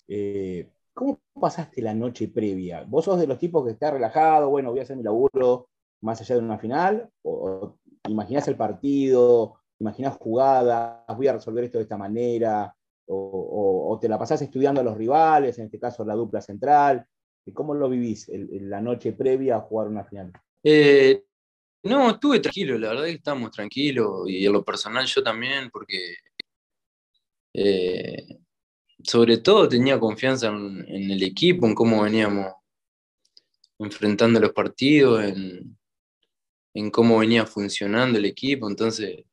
Eh, 0.08 0.68
¿Cómo 0.98 1.20
pasaste 1.40 1.80
la 1.80 1.94
noche 1.94 2.26
previa? 2.26 2.82
¿Vos 2.82 3.04
sos 3.04 3.20
de 3.20 3.28
los 3.28 3.38
tipos 3.38 3.64
que 3.64 3.70
está 3.70 3.92
relajado, 3.92 4.50
bueno, 4.50 4.70
voy 4.70 4.80
a 4.80 4.82
hacer 4.82 4.96
mi 4.96 5.04
laburo 5.04 5.68
más 6.00 6.20
allá 6.20 6.34
de 6.34 6.40
una 6.40 6.58
final? 6.58 7.08
¿O, 7.22 7.78
imaginás 8.08 8.48
el 8.48 8.56
partido? 8.56 9.60
¿Imaginás 9.78 10.16
jugadas? 10.16 11.04
¿Voy 11.16 11.28
a 11.28 11.34
resolver 11.34 11.62
esto 11.62 11.78
de 11.78 11.84
esta 11.84 11.96
manera? 11.96 12.74
o, 13.06 13.96
te 14.00 14.08
la 14.08 14.18
pasás 14.18 14.42
estudiando 14.42 14.80
a 14.80 14.84
los 14.84 14.96
rivales, 14.96 15.56
en 15.60 15.66
este 15.66 15.78
caso 15.78 16.04
la 16.04 16.16
dupla 16.16 16.40
central? 16.40 17.06
¿Cómo 17.54 17.74
lo 17.74 17.88
vivís 17.88 18.28
la 18.28 18.80
noche 18.80 19.12
previa 19.12 19.54
a 19.54 19.60
jugar 19.60 19.86
una 19.86 20.04
final? 20.04 20.32
Eh, 20.64 21.22
no, 21.84 22.10
estuve 22.10 22.40
tranquilo, 22.40 22.76
la 22.76 22.88
verdad 22.88 23.06
es 23.06 23.12
que 23.12 23.18
estábamos 23.18 23.52
tranquilos 23.52 24.28
y 24.28 24.44
en 24.44 24.52
lo 24.52 24.64
personal 24.64 25.06
yo 25.06 25.22
también, 25.22 25.70
porque 25.70 26.16
eh, 27.54 28.40
sobre 29.02 29.38
todo 29.38 29.68
tenía 29.68 29.98
confianza 29.98 30.48
en, 30.48 31.10
el 31.10 31.22
equipo, 31.22 31.66
en 31.66 31.74
cómo 31.74 32.02
veníamos 32.02 32.52
enfrentando 33.78 34.40
los 34.40 34.52
partidos, 34.52 35.24
en, 35.24 35.78
en 36.74 36.90
cómo 36.90 37.18
venía 37.18 37.46
funcionando 37.46 38.18
el 38.18 38.24
equipo, 38.24 38.68
entonces 38.68 39.24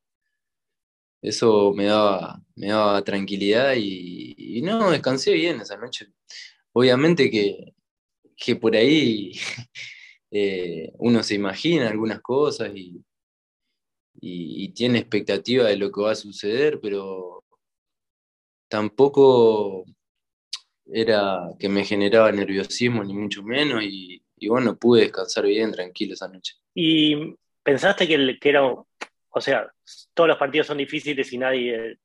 eso 1.27 1.73
me 1.73 1.85
daba, 1.85 2.41
me 2.55 2.67
daba 2.67 3.03
tranquilidad 3.03 3.73
y, 3.77 4.61
no, 4.61 4.91
descansé 4.91 5.33
bien 5.33 5.59
esa 5.61 5.77
noche. 5.77 6.07
Obviamente 6.73 7.29
que, 7.31 8.55
por 8.57 8.75
ahí 8.75 9.31
eh, 10.31 10.91
uno 10.99 11.23
se 11.23 11.35
imagina 11.35 11.89
algunas 11.89 12.21
cosas 12.21 12.71
y, 12.75 13.03
tiene 14.73 14.99
expectativa 14.99 15.65
de 15.67 15.77
lo 15.77 15.91
que 15.91 16.01
va 16.01 16.11
a 16.11 16.15
suceder, 16.15 16.79
pero 16.81 17.34
tampoco 18.75 19.85
era 20.85 21.49
que 21.57 21.69
me 21.69 21.85
generaba 21.85 22.31
nerviosismo, 22.31 23.03
ni 23.03 23.13
mucho 23.13 23.41
menos, 23.43 23.81
y, 23.83 24.21
bueno, 24.47 24.77
pude 24.77 25.01
descansar 25.01 25.45
bien, 25.45 25.71
tranquilo 25.71 26.13
esa 26.13 26.27
noche. 26.27 26.55
¿Y 26.73 27.35
pensaste 27.63 28.07
que, 28.07 28.37
que 28.39 28.49
era 28.49 28.61
o 29.37 29.41
sea, 29.41 29.69
todos 30.13 30.29
los 30.29 30.37
partidos 30.37 30.67
son 30.67 30.77
difíciles 30.77 31.31
y 31.33 31.37
nadie, 31.37 31.97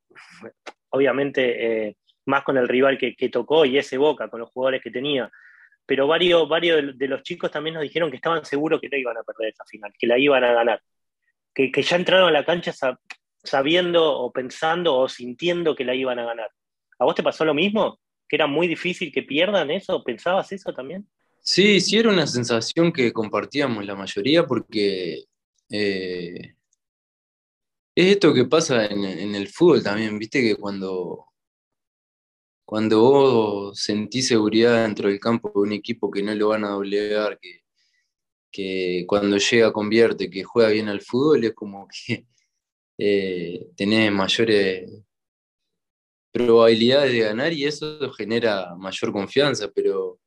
obviamente, 0.89 1.87
eh, 1.89 1.97
más 2.27 2.43
con 2.43 2.57
el 2.57 2.67
rival 2.67 2.99
que, 2.99 3.29
tocó 3.29 3.65
y 3.65 3.79
ese 3.79 3.99
Boca, 3.99 4.29
con 4.29 4.41
los 4.41 4.51
jugadores 4.51 4.83
que 4.83 4.91
tenía. 4.91 5.31
Pero 5.87 6.09
varios, 6.09 6.49
varios 6.49 6.99
de 6.99 7.07
los 7.07 7.23
chicos 7.23 7.53
también 7.53 7.75
nos 7.75 7.85
dijeron 7.85 8.11
que 8.11 8.17
estaban 8.17 8.45
seguros 8.45 8.81
que 8.81 8.89
no 8.89 8.97
iban 8.99 9.17
a 9.17 9.23
perder 9.23 9.51
esa 9.51 9.65
final, 9.65 9.93
que 9.97 10.09
la 10.09 10.19
iban 10.19 10.43
a 10.43 10.53
ganar. 10.53 10.83
Que, 11.55 11.71
ya 11.71 11.95
entraron 11.95 12.29
a 12.29 12.33
la 12.33 12.45
cancha 12.45 12.73
sabiendo 13.43 14.19
o 14.19 14.33
pensando 14.33 14.97
o 14.97 15.09
sintiendo 15.09 15.75
que 15.75 15.85
la 15.85 15.95
iban 15.95 16.19
a 16.19 16.25
ganar. 16.25 16.51
¿A 16.99 17.05
vos 17.05 17.15
te 17.15 17.23
pasó 17.23 17.45
lo 17.45 17.55
mismo? 17.55 17.99
¿Que 18.29 18.37
era 18.37 18.47
muy 18.47 18.69
difícil 18.69 19.13
que 19.13 19.23
pierdan 19.23 19.71
eso? 19.71 20.05
¿Pensabas 20.05 20.53
eso 20.53 20.73
también? 20.73 21.09
Sí, 21.43 21.81
sí, 21.81 21.99
era 21.99 22.11
una 22.11 22.27
sensación 22.27 22.93
que 22.93 23.13
compartíamos 23.13 23.85
la 23.87 23.95
mayoría 23.95 24.47
porque 24.47 25.25
eh, 25.71 26.55
es 27.95 28.07
esto 28.13 28.35
que 28.35 28.45
pasa 28.45 28.87
en, 28.87 29.35
el 29.35 29.49
fútbol 29.49 29.83
también, 29.83 30.19
viste 30.19 30.43
que 30.43 30.57
cuando, 30.57 31.27
cuando 32.65 33.01
vos 33.01 33.79
sentís 33.81 34.29
seguridad 34.29 34.85
dentro 34.85 35.09
del 35.09 35.19
campo 35.19 35.51
de 35.55 35.61
un 35.61 35.73
equipo 35.73 36.11
que 36.11 36.23
no 36.23 36.35
lo 36.35 36.49
van 36.49 36.65
a 36.65 36.71
doblegar, 36.71 37.39
que, 37.41 37.63
que 38.51 39.05
cuando 39.07 39.39
llega 39.39 39.73
convierte, 39.73 40.31
que 40.31 40.45
juega 40.45 40.71
bien 40.71 40.89
al 40.89 41.01
fútbol, 41.01 41.45
es 41.45 41.55
como 41.55 41.89
que 41.89 42.27
eh, 43.03 43.71
tenés 43.77 44.13
mayores 44.13 44.91
probabilidades 46.31 47.13
de 47.13 47.21
ganar 47.21 47.51
y 47.51 47.65
eso 47.65 48.13
genera 48.13 48.75
mayor 48.77 49.11
confianza, 49.11 49.71
pero 49.75 50.21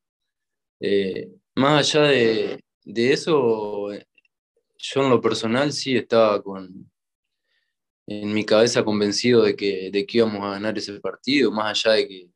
eh, 0.80 1.30
más 1.54 1.94
allá 1.94 2.08
de, 2.08 2.64
de, 2.84 3.14
eso, 3.14 3.90
yo 3.92 5.04
en 5.04 5.10
lo 5.12 5.22
personal 5.22 5.72
sí 5.72 5.96
estaba 5.96 6.42
con, 6.42 6.92
en 8.08 8.34
mi 8.34 8.44
cabeza 8.44 8.84
convencido 8.84 9.44
de 9.44 9.56
que, 9.56 9.92
de 9.92 10.06
que 10.08 10.18
íbamos 10.18 10.42
a 10.42 10.54
ganar 10.54 10.76
ese 10.76 11.00
partido, 11.00 11.52
más 11.52 11.86
allá 11.86 11.98
de 11.98 12.08
que 12.08 12.30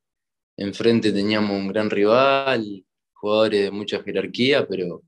enfrente 0.55 1.11
teníamos 1.11 1.57
un 1.57 1.67
gran 1.67 1.89
rival, 1.89 2.85
jugadores 3.13 3.63
de 3.63 3.71
mucha 3.71 4.03
jerarquía, 4.03 4.67
pero 4.67 5.01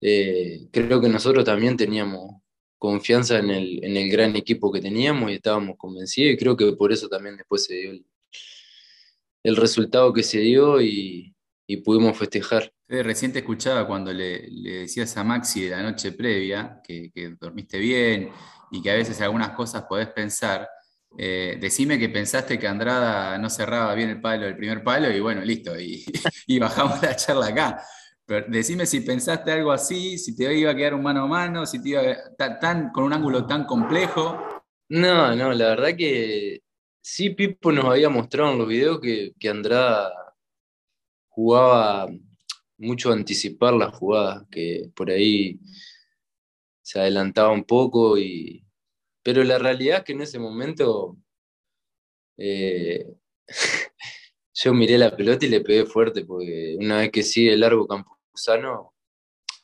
eh, 0.00 0.66
creo 0.72 1.00
que 1.00 1.08
nosotros 1.08 1.44
también 1.44 1.76
teníamos 1.76 2.41
confianza 2.82 3.38
en 3.38 3.48
el, 3.50 3.84
en 3.84 3.96
el, 3.96 4.10
gran 4.10 4.34
equipo 4.34 4.72
que 4.72 4.80
teníamos 4.80 5.30
y 5.30 5.34
estábamos 5.34 5.76
convencidos 5.78 6.32
y 6.32 6.36
creo 6.36 6.56
que 6.56 6.72
por 6.72 6.90
eso 6.90 7.08
también 7.08 7.36
después 7.36 7.64
se 7.64 7.74
dio 7.74 7.92
el, 9.44 9.56
resultado 9.56 10.12
que 10.12 10.24
se 10.24 10.40
dio 10.40 10.80
y, 10.80 11.32
y 11.64 11.76
pudimos 11.76 12.18
festejar. 12.18 12.72
Reciente 12.88 13.38
escuchaba 13.38 13.86
cuando 13.86 14.12
le, 14.12 14.48
le, 14.50 14.70
decías 14.80 15.16
a 15.16 15.22
Maxi 15.22 15.62
de 15.62 15.70
la 15.70 15.82
noche 15.84 16.10
previa 16.10 16.80
que, 16.82 17.12
que 17.14 17.36
dormiste 17.40 17.78
bien 17.78 18.30
y 18.72 18.82
que 18.82 18.90
a 18.90 18.94
veces 18.94 19.20
algunas 19.20 19.50
cosas 19.50 19.84
podés 19.88 20.08
pensar. 20.08 20.68
Eh, 21.16 21.58
decime 21.60 22.00
que 22.00 22.08
pensaste 22.08 22.58
que 22.58 22.66
Andrada 22.66 23.38
no 23.38 23.48
cerraba 23.48 23.94
bien 23.94 24.10
el 24.10 24.20
palo, 24.20 24.46
el 24.46 24.56
primer 24.56 24.82
palo, 24.82 25.08
y 25.08 25.20
bueno, 25.20 25.42
listo, 25.42 25.78
y, 25.78 26.04
bajamos 26.58 27.00
la 27.00 27.14
charla 27.14 27.46
acá. 27.46 27.82
Pero 28.26 28.46
decime 28.48 28.86
si 28.86 29.00
pensaste 29.00 29.50
algo 29.50 29.72
así, 29.72 30.18
si 30.18 30.36
te 30.36 30.54
iba 30.56 30.70
a 30.70 30.76
quedar 30.76 30.94
un 30.94 31.02
mano 31.02 31.24
a 31.24 31.26
mano, 31.26 31.66
si 31.66 31.82
te 31.82 31.90
iba 31.90 32.02
a, 32.38 32.58
tan, 32.58 32.90
con 32.90 33.04
un 33.04 33.12
ángulo 33.12 33.46
tan 33.46 33.64
complejo. 33.64 34.38
No, 34.88 35.34
no, 35.34 35.52
la 35.52 35.68
verdad 35.68 35.96
que 35.96 36.62
sí, 37.00 37.30
Pipo 37.30 37.72
nos 37.72 37.86
había 37.86 38.08
mostrado 38.08 38.52
en 38.52 38.58
los 38.58 38.68
videos 38.68 39.00
que, 39.00 39.32
que 39.38 39.48
Andrada 39.48 40.12
jugaba 41.28 42.08
mucho 42.78 43.12
anticipar 43.12 43.74
las 43.74 43.94
jugadas, 43.94 44.44
que 44.50 44.90
por 44.94 45.10
ahí 45.10 45.60
se 46.82 47.00
adelantaba 47.00 47.50
un 47.50 47.64
poco, 47.64 48.18
y... 48.18 48.64
pero 49.22 49.42
la 49.44 49.58
realidad 49.58 49.98
es 49.98 50.04
que 50.04 50.12
en 50.12 50.22
ese 50.22 50.38
momento 50.38 51.16
eh, 52.36 53.14
yo 54.54 54.74
miré 54.74 54.98
la 54.98 55.16
pelota 55.16 55.46
y 55.46 55.48
le 55.48 55.60
pegué 55.60 55.86
fuerte, 55.86 56.24
porque 56.24 56.76
una 56.78 56.98
vez 56.98 57.10
que 57.10 57.22
sigue 57.22 57.54
el 57.54 57.60
largo 57.60 57.86
Campuzano, 57.86 58.94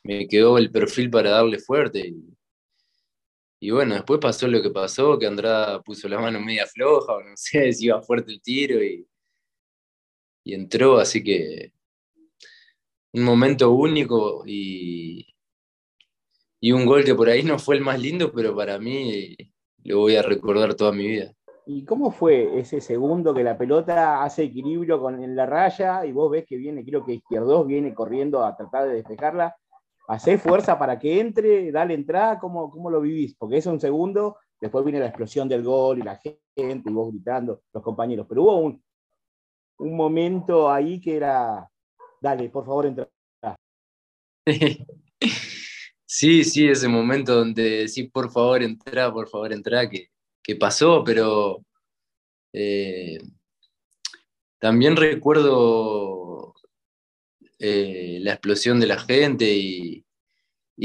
me 0.03 0.27
quedó 0.27 0.57
el 0.57 0.71
perfil 0.71 1.09
para 1.09 1.31
darle 1.31 1.59
fuerte. 1.59 2.07
Y, 2.07 2.37
y, 3.59 3.71
bueno, 3.71 3.95
después 3.95 4.19
pasó 4.19 4.47
lo 4.47 4.61
que 4.61 4.71
pasó, 4.71 5.19
que 5.19 5.27
Andrada 5.27 5.81
puso 5.81 6.07
la 6.07 6.19
mano 6.19 6.39
media 6.39 6.65
floja, 6.65 7.13
o 7.13 7.23
no 7.23 7.35
sé 7.35 7.71
si 7.73 7.85
iba 7.85 8.01
fuerte 8.01 8.31
el 8.31 8.41
tiro 8.41 8.83
y, 8.83 9.07
y 10.43 10.53
entró, 10.53 10.97
así 10.99 11.23
que 11.23 11.73
un 13.13 13.23
momento 13.23 13.71
único 13.71 14.43
y, 14.45 15.27
y 16.59 16.71
un 16.71 16.85
gol 16.85 17.03
que 17.03 17.15
por 17.15 17.29
ahí 17.29 17.43
no 17.43 17.59
fue 17.59 17.75
el 17.75 17.81
más 17.81 17.99
lindo, 17.99 18.31
pero 18.31 18.55
para 18.55 18.79
mí 18.79 19.35
lo 19.83 19.99
voy 19.99 20.15
a 20.15 20.21
recordar 20.21 20.75
toda 20.75 20.91
mi 20.91 21.07
vida. 21.07 21.33
¿Y 21.71 21.85
cómo 21.85 22.09
fue 22.09 22.57
ese 22.59 22.81
segundo 22.81 23.31
que 23.31 23.43
la 23.43 23.55
pelota 23.55 24.23
hace 24.23 24.41
equilibrio 24.41 24.99
con, 24.99 25.23
en 25.23 25.35
la 25.35 25.45
raya 25.45 26.03
y 26.03 26.11
vos 26.11 26.31
ves 26.31 26.43
que 26.47 26.57
viene, 26.57 26.83
creo 26.83 27.05
que 27.05 27.13
Izquierdos 27.13 27.67
viene 27.67 27.93
corriendo 27.93 28.43
a 28.43 28.57
tratar 28.57 28.87
de 28.87 28.95
despejarla? 28.95 29.55
¿Hacé 30.07 30.39
fuerza 30.39 30.79
para 30.79 30.97
que 30.97 31.19
entre? 31.19 31.71
¿Dale 31.71 31.93
entrada? 31.93 32.39
¿Cómo, 32.39 32.71
¿Cómo 32.71 32.89
lo 32.89 32.99
vivís? 33.01 33.35
Porque 33.35 33.57
es 33.57 33.67
un 33.67 33.79
segundo, 33.79 34.37
después 34.59 34.83
viene 34.83 34.99
la 34.99 35.09
explosión 35.09 35.47
del 35.47 35.61
gol 35.61 35.99
y 35.99 36.01
la 36.01 36.15
gente 36.15 36.41
y 36.89 36.91
vos 36.91 37.11
gritando, 37.11 37.61
los 37.71 37.83
compañeros. 37.83 38.25
Pero 38.27 38.41
hubo 38.41 38.55
un, 38.61 38.83
un 39.77 39.95
momento 39.95 40.71
ahí 40.71 40.99
que 40.99 41.17
era, 41.17 41.69
dale, 42.19 42.49
por 42.49 42.65
favor, 42.65 42.87
entra. 42.87 43.07
Sí, 46.11 46.43
sí, 46.43 46.67
ese 46.67 46.87
momento 46.87 47.35
donde 47.35 47.87
sí, 47.87 48.05
por 48.05 48.31
favor, 48.31 48.63
entra, 48.63 49.13
por 49.13 49.29
favor, 49.29 49.53
entra, 49.53 49.87
que, 49.87 50.07
pasó, 50.55 51.03
pero 51.03 51.65
eh, 52.53 53.19
también 54.59 54.95
recuerdo 54.95 56.53
eh, 57.59 58.19
la 58.21 58.33
explosión 58.33 58.79
de 58.79 58.87
la 58.87 58.99
gente 58.99 59.45
y, 59.45 60.05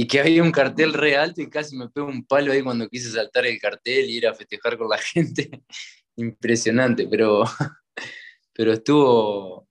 que 0.08 0.20
había 0.20 0.42
un 0.42 0.52
cartel 0.52 0.92
re 0.92 1.16
alto 1.16 1.40
y 1.40 1.48
casi 1.48 1.76
me 1.76 1.88
pegó 1.88 2.08
un 2.08 2.26
palo 2.26 2.52
ahí 2.52 2.62
cuando 2.62 2.88
quise 2.88 3.10
saltar 3.10 3.46
el 3.46 3.60
cartel 3.60 4.10
y 4.10 4.16
ir 4.16 4.26
a 4.26 4.34
festejar 4.34 4.76
con 4.76 4.88
la 4.88 4.98
gente. 5.14 5.64
Impresionante, 6.16 7.06
pero, 7.08 7.44
pero 8.52 8.72
estuvo, 8.72 9.68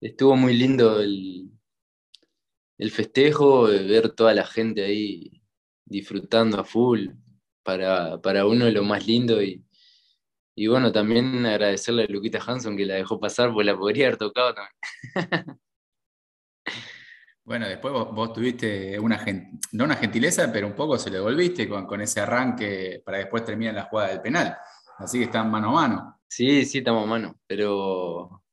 estuvo 0.00 0.36
muy 0.36 0.54
lindo 0.54 1.00
el, 1.00 1.50
el 2.78 2.90
festejo, 2.90 3.64
ver 3.64 4.10
toda 4.10 4.34
la 4.34 4.46
gente 4.46 4.82
ahí 4.84 5.42
disfrutando 5.84 6.58
a 6.60 6.64
full, 6.64 7.08
para, 7.70 8.20
para 8.20 8.46
uno 8.46 8.68
lo 8.68 8.82
más 8.82 9.06
lindo 9.06 9.40
y, 9.42 9.64
y 10.56 10.66
bueno, 10.66 10.90
también 10.90 11.46
agradecerle 11.46 12.04
a 12.04 12.06
Luquita 12.06 12.40
Hanson 12.44 12.76
que 12.76 12.84
la 12.84 12.94
dejó 12.94 13.20
pasar, 13.20 13.52
porque 13.52 13.64
la 13.64 13.76
podría 13.76 14.06
haber 14.06 14.18
tocado 14.18 14.54
también. 14.54 15.60
Bueno, 17.42 17.66
después 17.66 17.92
vos, 17.92 18.32
tuviste 18.32 18.96
una, 19.00 19.24
no 19.72 19.84
una 19.84 19.96
gentileza, 19.96 20.52
pero 20.52 20.68
un 20.68 20.74
poco 20.74 20.96
se 20.98 21.10
le 21.10 21.18
volviste 21.18 21.68
con, 21.68 21.84
con 21.84 22.00
ese 22.00 22.20
arranque 22.20 23.02
para 23.04 23.18
después 23.18 23.44
terminar 23.44 23.74
la 23.74 23.84
jugada 23.84 24.10
del 24.10 24.20
penal. 24.20 24.56
Así 24.98 25.18
que 25.18 25.24
están 25.24 25.50
mano 25.50 25.70
a 25.70 25.72
mano. 25.72 26.20
Sí, 26.28 26.64
sí, 26.64 26.78
estamos 26.78 27.02
a 27.02 27.06
mano, 27.08 27.40
pero. 27.48 28.44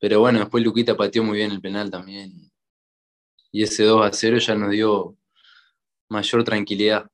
Pero 0.00 0.18
bueno, 0.18 0.40
después 0.40 0.64
Luquita 0.64 0.96
pateó 0.96 1.22
muy 1.22 1.36
bien 1.36 1.52
el 1.52 1.60
penal 1.60 1.88
también 1.88 2.50
y 3.52 3.62
ese 3.62 3.84
2 3.84 4.06
a 4.06 4.12
0 4.12 4.38
ya 4.38 4.54
nos 4.54 4.70
dio 4.70 5.16
mayor 6.08 6.44
tranquilidad. 6.44 7.10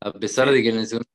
A 0.00 0.12
pesar 0.12 0.50
de 0.50 0.62
que 0.62 0.68
en 0.70 0.78
el 0.78 0.86
segundo 0.86 1.08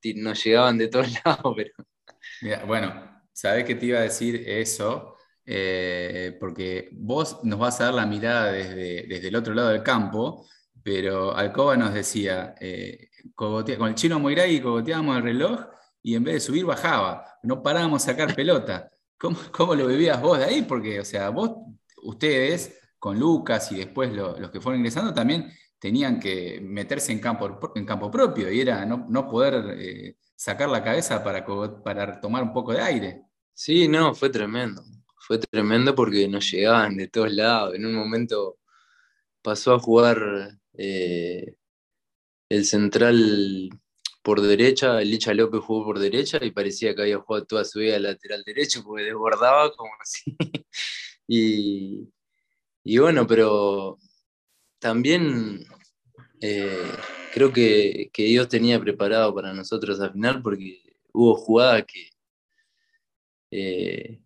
tiempo 0.00 0.28
nos, 0.30 0.44
llegaban 0.44 0.78
de 0.78 0.88
todos 0.88 1.08
lados, 1.24 1.54
pero... 1.56 2.66
bueno, 2.66 3.22
sabés 3.32 3.64
que 3.64 3.74
te 3.74 3.86
iba 3.86 3.98
a 3.98 4.02
decir 4.02 4.44
eso, 4.46 5.16
eh, 5.44 6.36
porque 6.40 6.90
vos 6.92 7.40
nos 7.44 7.58
vas 7.58 7.80
a 7.80 7.86
dar 7.86 7.94
la 7.94 8.06
mirada 8.06 8.52
desde, 8.52 9.06
desde 9.06 9.28
el 9.28 9.36
otro 9.36 9.54
lado 9.54 9.70
del 9.70 9.82
campo, 9.82 10.46
pero 10.82 11.34
Alcoba 11.36 11.76
nos 11.76 11.94
decía, 11.94 12.54
eh, 12.60 13.10
con 13.34 13.64
el 13.66 13.94
chino 13.94 14.18
Moiray 14.18 14.60
cogoteábamos 14.60 15.18
el 15.18 15.22
reloj 15.22 15.66
y 16.02 16.14
en 16.14 16.24
vez 16.24 16.34
de 16.34 16.40
subir 16.40 16.64
bajaba, 16.64 17.38
no 17.42 17.62
parábamos 17.62 18.02
a 18.02 18.06
sacar 18.06 18.34
pelota. 18.36 18.90
¿Cómo, 19.18 19.38
¿Cómo, 19.52 19.74
lo 19.74 19.86
vivías 19.86 20.20
vos 20.20 20.38
de 20.38 20.44
ahí? 20.44 20.62
Porque, 20.62 21.00
o 21.00 21.04
sea, 21.04 21.28
vos, 21.30 21.52
ustedes 22.02 22.78
con 22.98 23.18
Lucas 23.18 23.70
y 23.72 23.76
después 23.76 24.12
los 24.12 24.50
que 24.50 24.60
fueron 24.60 24.80
ingresando 24.80 25.12
también 25.12 25.50
tenían 25.80 26.20
que 26.20 26.60
meterse 26.62 27.10
en 27.10 27.18
campo, 27.18 27.72
en 27.74 27.86
campo 27.86 28.10
propio 28.10 28.52
y 28.52 28.60
era 28.60 28.84
no, 28.84 29.28
poder 29.28 29.78
eh, 29.78 30.16
sacar 30.36 30.68
la 30.68 30.84
cabeza 30.84 31.24
para, 31.24 31.44
para 31.82 32.20
tomar 32.20 32.42
un 32.42 32.52
poco 32.52 32.72
de 32.72 32.82
aire. 32.82 33.22
Sí, 33.54 33.88
no, 33.88 34.14
fue 34.14 34.30
tremendo. 34.30 34.82
Fue 35.18 35.38
tremendo 35.38 35.94
porque 35.94 36.28
nos 36.28 36.50
llegaban 36.50 36.96
de 36.96 37.08
todos 37.08 37.32
lados. 37.32 37.74
En 37.74 37.86
un 37.86 37.94
momento 37.94 38.58
pasó 39.42 39.74
a 39.74 39.80
jugar 39.80 40.58
eh, 40.74 41.54
el 42.48 42.64
central 42.66 43.70
por 44.22 44.42
derecha, 44.42 45.00
Licha 45.00 45.32
López 45.32 45.60
jugó 45.62 45.84
por 45.86 45.98
derecha 45.98 46.38
y 46.42 46.50
parecía 46.50 46.94
que 46.94 47.02
había 47.02 47.18
jugado 47.18 47.46
toda 47.46 47.64
su 47.64 47.78
vida 47.78 47.98
lateral 47.98 48.42
derecho 48.44 48.82
porque 48.84 49.04
desbordaba 49.04 49.72
como 49.74 49.90
así. 50.00 50.36
y, 51.26 52.08
y 52.84 52.98
bueno, 52.98 53.26
pero 53.26 53.98
también 54.80 55.66
eh, 56.40 56.90
creo 57.32 57.52
que, 57.52 58.10
Dios 58.14 58.48
tenía 58.48 58.80
preparado 58.80 59.34
para 59.34 59.52
nosotros 59.52 60.00
al 60.00 60.12
final 60.12 60.42
porque 60.42 60.82
hubo 61.12 61.36
jugadas 61.36 61.84
que, 61.86 62.10
eh, 63.50 64.20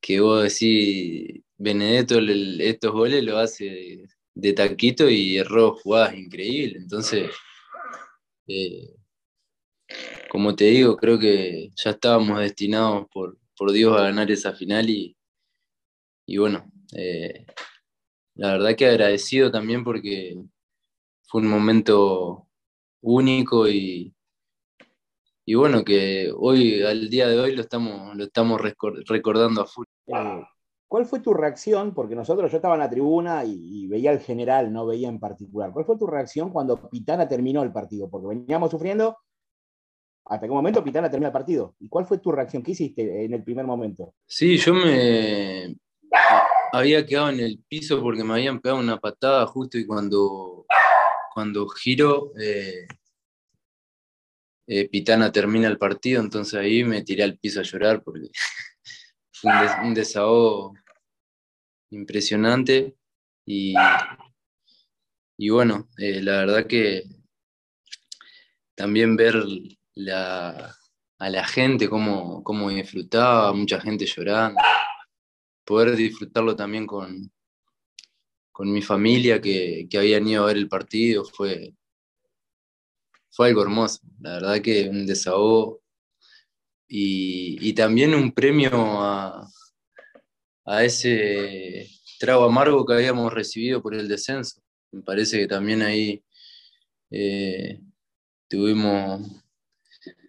que 0.00 0.20
vos 0.20 0.42
decís, 0.42 1.42
Benedetto 1.56 2.18
estos 2.18 2.92
goles 2.92 3.22
lo 3.22 3.38
hace 3.38 4.08
de, 4.34 4.52
taquito 4.54 5.08
y 5.08 5.38
erró 5.38 5.74
jugadas 5.76 6.14
increíbles. 6.16 6.82
Entonces, 6.82 7.30
eh, 8.48 8.96
como 10.30 10.56
te 10.56 10.64
digo, 10.66 10.96
creo 10.96 11.18
que 11.18 11.70
ya 11.76 11.90
estábamos 11.90 12.40
destinados 12.40 13.06
por, 13.12 13.38
Dios 13.72 13.96
a 13.96 14.02
ganar 14.02 14.28
esa 14.28 14.52
final 14.52 14.90
y, 14.90 15.16
y 16.26 16.36
bueno, 16.36 16.68
la 18.42 18.54
verdad 18.54 18.74
que 18.74 18.86
agradecido 18.86 19.52
también 19.52 19.84
porque 19.84 20.36
fue 21.28 21.42
un 21.42 21.46
momento 21.46 22.48
único 23.00 23.68
y, 23.68 24.12
y 25.44 25.54
bueno, 25.54 25.84
que 25.84 26.32
hoy, 26.36 26.82
al 26.82 27.08
día 27.08 27.28
de 27.28 27.38
hoy, 27.38 27.54
lo 27.54 27.60
estamos, 27.60 28.16
lo 28.16 28.24
estamos 28.24 28.60
recordando 29.06 29.62
a 29.62 29.66
full. 29.66 29.86
Eh, 30.08 30.42
¿Cuál 30.88 31.06
fue 31.06 31.20
tu 31.20 31.32
reacción? 31.32 31.94
Porque 31.94 32.16
nosotros, 32.16 32.50
yo 32.50 32.56
estaba 32.56 32.74
en 32.74 32.80
la 32.80 32.90
tribuna 32.90 33.44
y, 33.44 33.86
veía 33.86 34.10
al 34.10 34.18
general, 34.18 34.72
no 34.72 34.86
veía 34.86 35.08
en 35.08 35.20
particular. 35.20 35.70
¿Cuál 35.72 35.84
fue 35.84 35.96
tu 35.96 36.08
reacción 36.08 36.50
cuando 36.50 36.90
Pitana 36.90 37.28
terminó 37.28 37.62
el 37.62 37.70
partido? 37.70 38.10
Porque 38.10 38.26
veníamos 38.26 38.72
sufriendo, 38.72 39.18
hasta 40.24 40.48
qué 40.48 40.52
momento 40.52 40.82
Pitana 40.82 41.08
terminó 41.08 41.28
el 41.28 41.32
partido. 41.32 41.76
¿Y 41.78 41.88
cuál 41.88 42.06
fue 42.06 42.18
tu 42.18 42.32
reacción? 42.32 42.64
¿Qué 42.64 42.72
hiciste 42.72 43.24
en 43.24 43.34
el 43.34 43.44
primer 43.44 43.66
momento? 43.66 44.14
Sí, 44.26 44.56
yo 44.56 44.74
me, 44.74 45.76
había 46.72 47.04
quedado 47.04 47.28
en 47.28 47.40
el 47.40 47.58
piso 47.68 48.00
porque 48.00 48.24
me 48.24 48.32
habían 48.32 48.58
pegado 48.58 48.80
una 48.80 48.98
patada 48.98 49.46
justo 49.46 49.78
y 49.78 49.86
cuando, 49.86 50.64
cuando 51.34 51.68
giro, 51.68 52.32
eh, 52.40 52.88
eh, 54.66 54.88
Pitana 54.88 55.30
termina 55.30 55.68
el 55.68 55.76
partido, 55.76 56.22
entonces 56.22 56.54
ahí 56.54 56.82
me 56.82 57.02
tiré 57.02 57.24
al 57.24 57.38
piso 57.38 57.60
a 57.60 57.64
llorar 57.64 58.02
porque 58.02 58.30
fue 59.32 59.52
un, 59.84 59.92
desahogo 59.92 60.74
impresionante. 61.90 62.96
Y, 63.44 63.74
y 65.36 65.50
bueno, 65.50 65.90
eh, 65.98 66.22
la 66.22 66.38
verdad 66.38 66.66
que 66.66 67.02
también 68.74 69.14
ver 69.16 69.36
a 69.36 71.28
la 71.28 71.44
gente 71.44 71.88
cómo, 71.88 72.42
cómo 72.42 72.70
disfrutaba, 72.70 73.52
mucha 73.52 73.78
gente 73.78 74.06
llorando 74.06 74.58
poder 75.64 75.96
disfrutarlo 75.96 76.56
también 76.56 76.86
con, 76.86 77.30
con 78.50 78.72
mi 78.72 78.82
familia 78.82 79.40
que, 79.40 79.86
que, 79.90 79.98
habían 79.98 80.26
ido 80.26 80.44
a 80.44 80.46
ver 80.46 80.56
el 80.56 80.68
partido 80.68 81.24
fue, 81.24 81.74
fue 83.30 83.48
algo 83.48 83.62
hermoso. 83.62 84.00
La 84.20 84.34
verdad 84.34 84.62
que 84.62 84.88
un 84.88 85.06
desahogo 85.06 85.82
y, 86.88 87.72
también 87.74 88.14
un 88.14 88.32
premio 88.32 88.70
a, 88.74 89.48
a, 90.66 90.84
ese 90.84 91.88
trago 92.18 92.44
amargo 92.44 92.84
que 92.84 92.92
habíamos 92.94 93.32
recibido 93.32 93.82
por 93.82 93.94
el 93.94 94.08
descenso. 94.08 94.60
Me 94.90 95.00
parece 95.02 95.38
que 95.38 95.48
también 95.48 95.80
ahí 95.80 96.22
eh, 97.10 97.80
tuvimos 98.48 99.22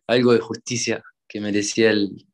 algo 0.08 0.34
de 0.34 0.40
justicia 0.40 1.04
que 1.28 1.42
merecía 1.42 1.92
el, 1.92 2.26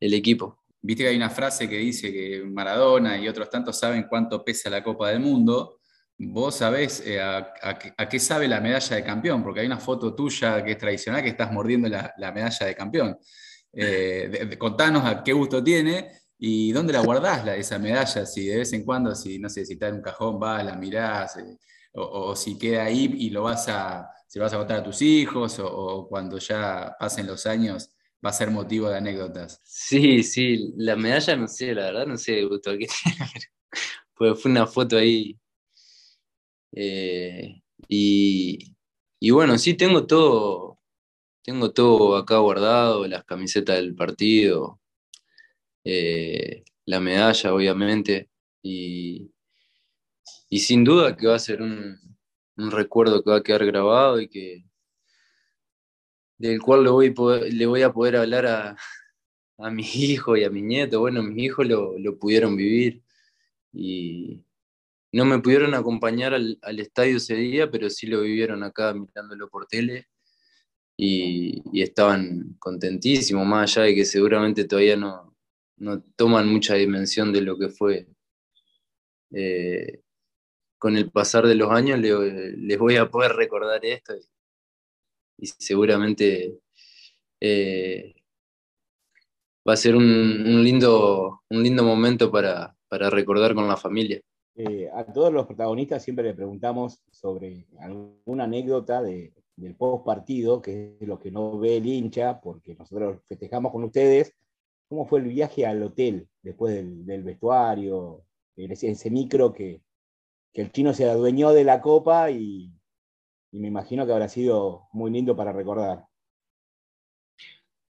equipo. 0.00 0.61
Viste 0.84 1.04
que 1.04 1.10
hay 1.10 1.16
una 1.16 1.30
frase 1.30 1.68
que 1.68 1.78
dice 1.78 2.12
que 2.12 2.42
Maradona 2.44 3.16
y 3.16 3.28
otros 3.28 3.48
tantos 3.48 3.78
saben 3.78 4.06
cuánto 4.08 4.44
pesa 4.44 4.68
la 4.68 4.82
Copa 4.82 5.10
del 5.10 5.20
Mundo. 5.20 5.78
Vos 6.18 6.56
sabés 6.56 7.02
eh, 7.06 7.20
a, 7.20 8.08
qué 8.10 8.18
sabe 8.18 8.48
la 8.48 8.60
medalla 8.60 8.96
de 8.96 9.04
campeón, 9.04 9.44
porque 9.44 9.60
hay 9.60 9.66
una 9.66 9.78
foto 9.78 10.14
tuya 10.14 10.64
que 10.64 10.72
es 10.72 10.78
tradicional 10.78 11.22
que 11.22 11.28
estás 11.28 11.52
mordiendo 11.52 11.88
la, 11.88 12.32
medalla 12.32 12.66
de 12.66 12.74
campeón. 12.74 13.16
Eh, 13.72 14.56
contanos 14.58 15.04
a 15.04 15.22
qué 15.22 15.32
gusto 15.32 15.62
tiene 15.62 16.10
y 16.44 16.72
dónde 16.72 16.92
la 16.92 17.00
guardás 17.00 17.44
la, 17.44 17.54
esa 17.54 17.78
medalla, 17.78 18.26
si 18.26 18.46
de 18.46 18.58
vez 18.58 18.72
en 18.72 18.84
cuando, 18.84 19.14
si 19.14 19.38
no 19.38 19.48
sé, 19.48 19.64
si 19.64 19.74
está 19.74 19.86
en 19.86 19.94
un 19.94 20.02
cajón, 20.02 20.40
vas, 20.40 20.64
la 20.64 20.74
mirás, 20.74 21.36
eh, 21.36 21.56
o, 21.92 22.34
si 22.34 22.58
queda 22.58 22.82
ahí 22.82 23.14
y 23.18 23.30
lo 23.30 23.44
vas 23.44 23.68
a, 23.68 24.10
se 24.26 24.40
lo 24.40 24.44
vas 24.44 24.52
a 24.52 24.58
contar 24.58 24.78
a 24.78 24.82
tus 24.82 25.00
hijos, 25.02 25.60
o, 25.60 26.08
cuando 26.08 26.38
ya 26.38 26.96
pasen 26.98 27.28
los 27.28 27.46
años 27.46 27.91
va 28.24 28.30
a 28.30 28.32
ser 28.32 28.50
motivo 28.50 28.88
de 28.88 28.96
anécdotas. 28.98 29.60
Sí, 29.64 30.22
sí, 30.22 30.72
la 30.76 30.96
medalla 30.96 31.36
no 31.36 31.48
sé, 31.48 31.74
la 31.74 31.86
verdad 31.86 32.06
no 32.06 32.16
sé 32.16 32.44
gusto 32.44 32.76
qué 32.78 32.86
pues 34.14 34.40
fue 34.40 34.50
una 34.50 34.66
foto 34.66 34.96
ahí. 34.96 35.38
Eh, 36.72 37.62
y, 37.88 38.76
y 39.20 39.30
bueno, 39.30 39.58
sí, 39.58 39.74
tengo 39.74 40.06
todo, 40.06 40.80
tengo 41.42 41.72
todo 41.72 42.16
acá 42.16 42.38
guardado, 42.38 43.06
las 43.06 43.24
camisetas 43.24 43.76
del 43.76 43.94
partido, 43.94 44.80
eh, 45.84 46.64
la 46.86 47.00
medalla, 47.00 47.54
obviamente, 47.54 48.30
y, 48.62 49.32
y, 50.48 50.60
sin 50.60 50.84
duda 50.84 51.16
que 51.16 51.26
va 51.26 51.36
a 51.36 51.38
ser 51.38 51.62
un, 51.62 51.98
un, 52.56 52.70
recuerdo 52.70 53.22
que 53.22 53.30
va 53.30 53.36
a 53.38 53.42
quedar 53.42 53.66
grabado 53.66 54.20
y 54.20 54.28
que 54.28 54.64
del 56.42 56.60
cual 56.60 56.82
le 56.82 56.90
voy, 56.90 57.14
le 57.52 57.66
voy 57.66 57.82
a 57.82 57.92
poder 57.92 58.16
hablar 58.16 58.46
a, 58.46 58.76
a 59.58 59.70
mis 59.70 59.94
hijos 59.94 60.38
y 60.38 60.44
a 60.44 60.50
mi 60.50 60.60
nieto. 60.60 60.98
Bueno, 60.98 61.22
mis 61.22 61.44
hijos 61.44 61.66
lo, 61.68 61.96
lo 61.98 62.18
pudieron 62.18 62.56
vivir 62.56 63.02
y 63.72 64.44
no 65.12 65.24
me 65.24 65.38
pudieron 65.38 65.72
acompañar 65.74 66.34
al, 66.34 66.58
al, 66.62 66.80
estadio 66.80 67.18
ese 67.18 67.36
día, 67.36 67.70
pero 67.70 67.88
sí 67.90 68.08
lo 68.08 68.22
vivieron 68.22 68.64
acá 68.64 68.92
mirándolo 68.92 69.48
por 69.48 69.66
tele 69.66 70.08
y, 70.96 71.62
y 71.72 71.82
estaban 71.82 72.56
contentísimos, 72.58 73.46
más 73.46 73.76
allá 73.76 73.86
de 73.86 73.94
que 73.94 74.04
seguramente 74.04 74.64
todavía 74.64 74.96
no, 74.96 75.36
no 75.76 76.02
toman 76.16 76.48
mucha 76.48 76.74
dimensión 76.74 77.32
de 77.32 77.42
lo 77.42 77.56
que 77.56 77.68
fue. 77.68 78.08
Eh, 79.30 80.02
con 80.76 80.96
el 80.96 81.08
pasar 81.12 81.46
de 81.46 81.54
los 81.54 81.70
años 81.70 82.00
les 82.00 82.78
voy 82.78 82.96
a 82.96 83.08
poder 83.08 83.32
recordar 83.34 83.84
esto 83.84 84.14
seguramente 85.46 86.58
eh, 87.40 88.14
va 89.68 89.72
a 89.72 89.76
ser 89.76 89.96
un, 89.96 90.62
lindo, 90.62 91.42
un 91.50 91.62
lindo 91.62 91.82
momento 91.82 92.30
para, 92.30 92.76
recordar 92.90 93.54
con 93.54 93.66
la 93.66 93.76
familia. 93.76 94.20
Eh, 94.54 94.88
a 94.92 95.04
todos 95.04 95.32
los 95.32 95.46
protagonistas 95.46 96.02
siempre 96.02 96.26
le 96.26 96.34
preguntamos 96.34 97.02
sobre 97.10 97.66
alguna 97.80 98.44
anécdota 98.44 99.02
del 99.02 99.32
post 99.76 100.04
partido, 100.04 100.60
que 100.60 100.98
es 101.00 101.08
lo 101.08 101.18
que 101.18 101.30
no 101.30 101.58
ve 101.58 101.78
el 101.78 101.86
hincha, 101.86 102.40
porque 102.40 102.74
nosotros 102.74 103.20
festejamos 103.26 103.72
con 103.72 103.84
ustedes, 103.84 104.34
cómo 104.88 105.06
fue 105.06 105.20
el 105.20 105.28
viaje 105.28 105.64
al 105.64 105.82
hotel 105.82 106.28
después 106.42 106.74
del, 106.74 107.22
vestuario, 107.22 108.24
ese, 108.56 108.90
ese 108.90 109.10
micro 109.10 109.52
que, 109.52 109.80
el 110.52 110.70
chino 110.70 110.92
se 110.92 111.08
adueñó 111.08 111.52
de 111.52 111.64
la 111.64 111.80
copa 111.80 112.30
y, 112.30 112.70
me 113.52 113.68
imagino 113.68 114.06
que 114.06 114.12
habrá 114.12 114.28
sido 114.28 114.88
muy 114.92 115.10
lindo 115.10 115.36
para 115.36 115.52
recordar. 115.52 116.06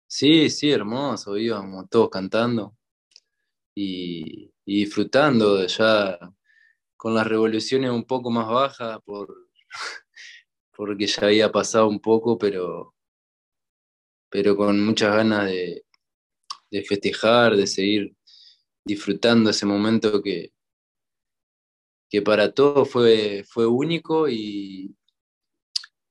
Sí, 0.07 0.49
sí, 0.49 0.71
hermoso, 0.71 1.37
íbamos 1.37 1.89
todos 1.89 2.09
cantando 2.09 2.75
y, 3.73 4.51
disfrutando 4.65 5.65
ya 5.67 6.17
con 6.97 7.13
las 7.13 7.27
revoluciones 7.27 7.91
un 7.91 8.05
poco 8.05 8.31
más 8.31 8.47
bajas 8.47 8.99
por, 9.03 9.49
porque 10.75 11.07
ya 11.07 11.25
había 11.27 11.51
pasado 11.51 11.87
un 11.87 11.99
poco, 11.99 12.37
pero, 12.37 12.93
pero 14.29 14.55
con 14.55 14.83
muchas 14.85 15.15
ganas 15.15 15.45
de, 15.47 15.85
de 16.71 16.83
festejar, 16.83 17.55
de 17.55 17.67
seguir 17.67 18.15
disfrutando 18.85 19.49
ese 19.49 19.65
momento 19.65 20.21
que, 20.21 20.53
que 22.09 22.21
para 22.21 22.53
todos 22.53 22.89
fue, 22.89 23.43
fue 23.47 23.67
único 23.67 24.29
y, 24.29 24.95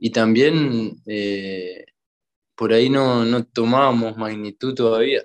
y 0.05 0.11
también 0.11 1.01
eh, 1.07 1.87
por 2.55 2.75
ahí 2.75 2.91
no, 2.91 3.25
no, 3.25 3.43
tomábamos 3.47 4.19
magnitud 4.19 4.75
todavía 4.75 5.25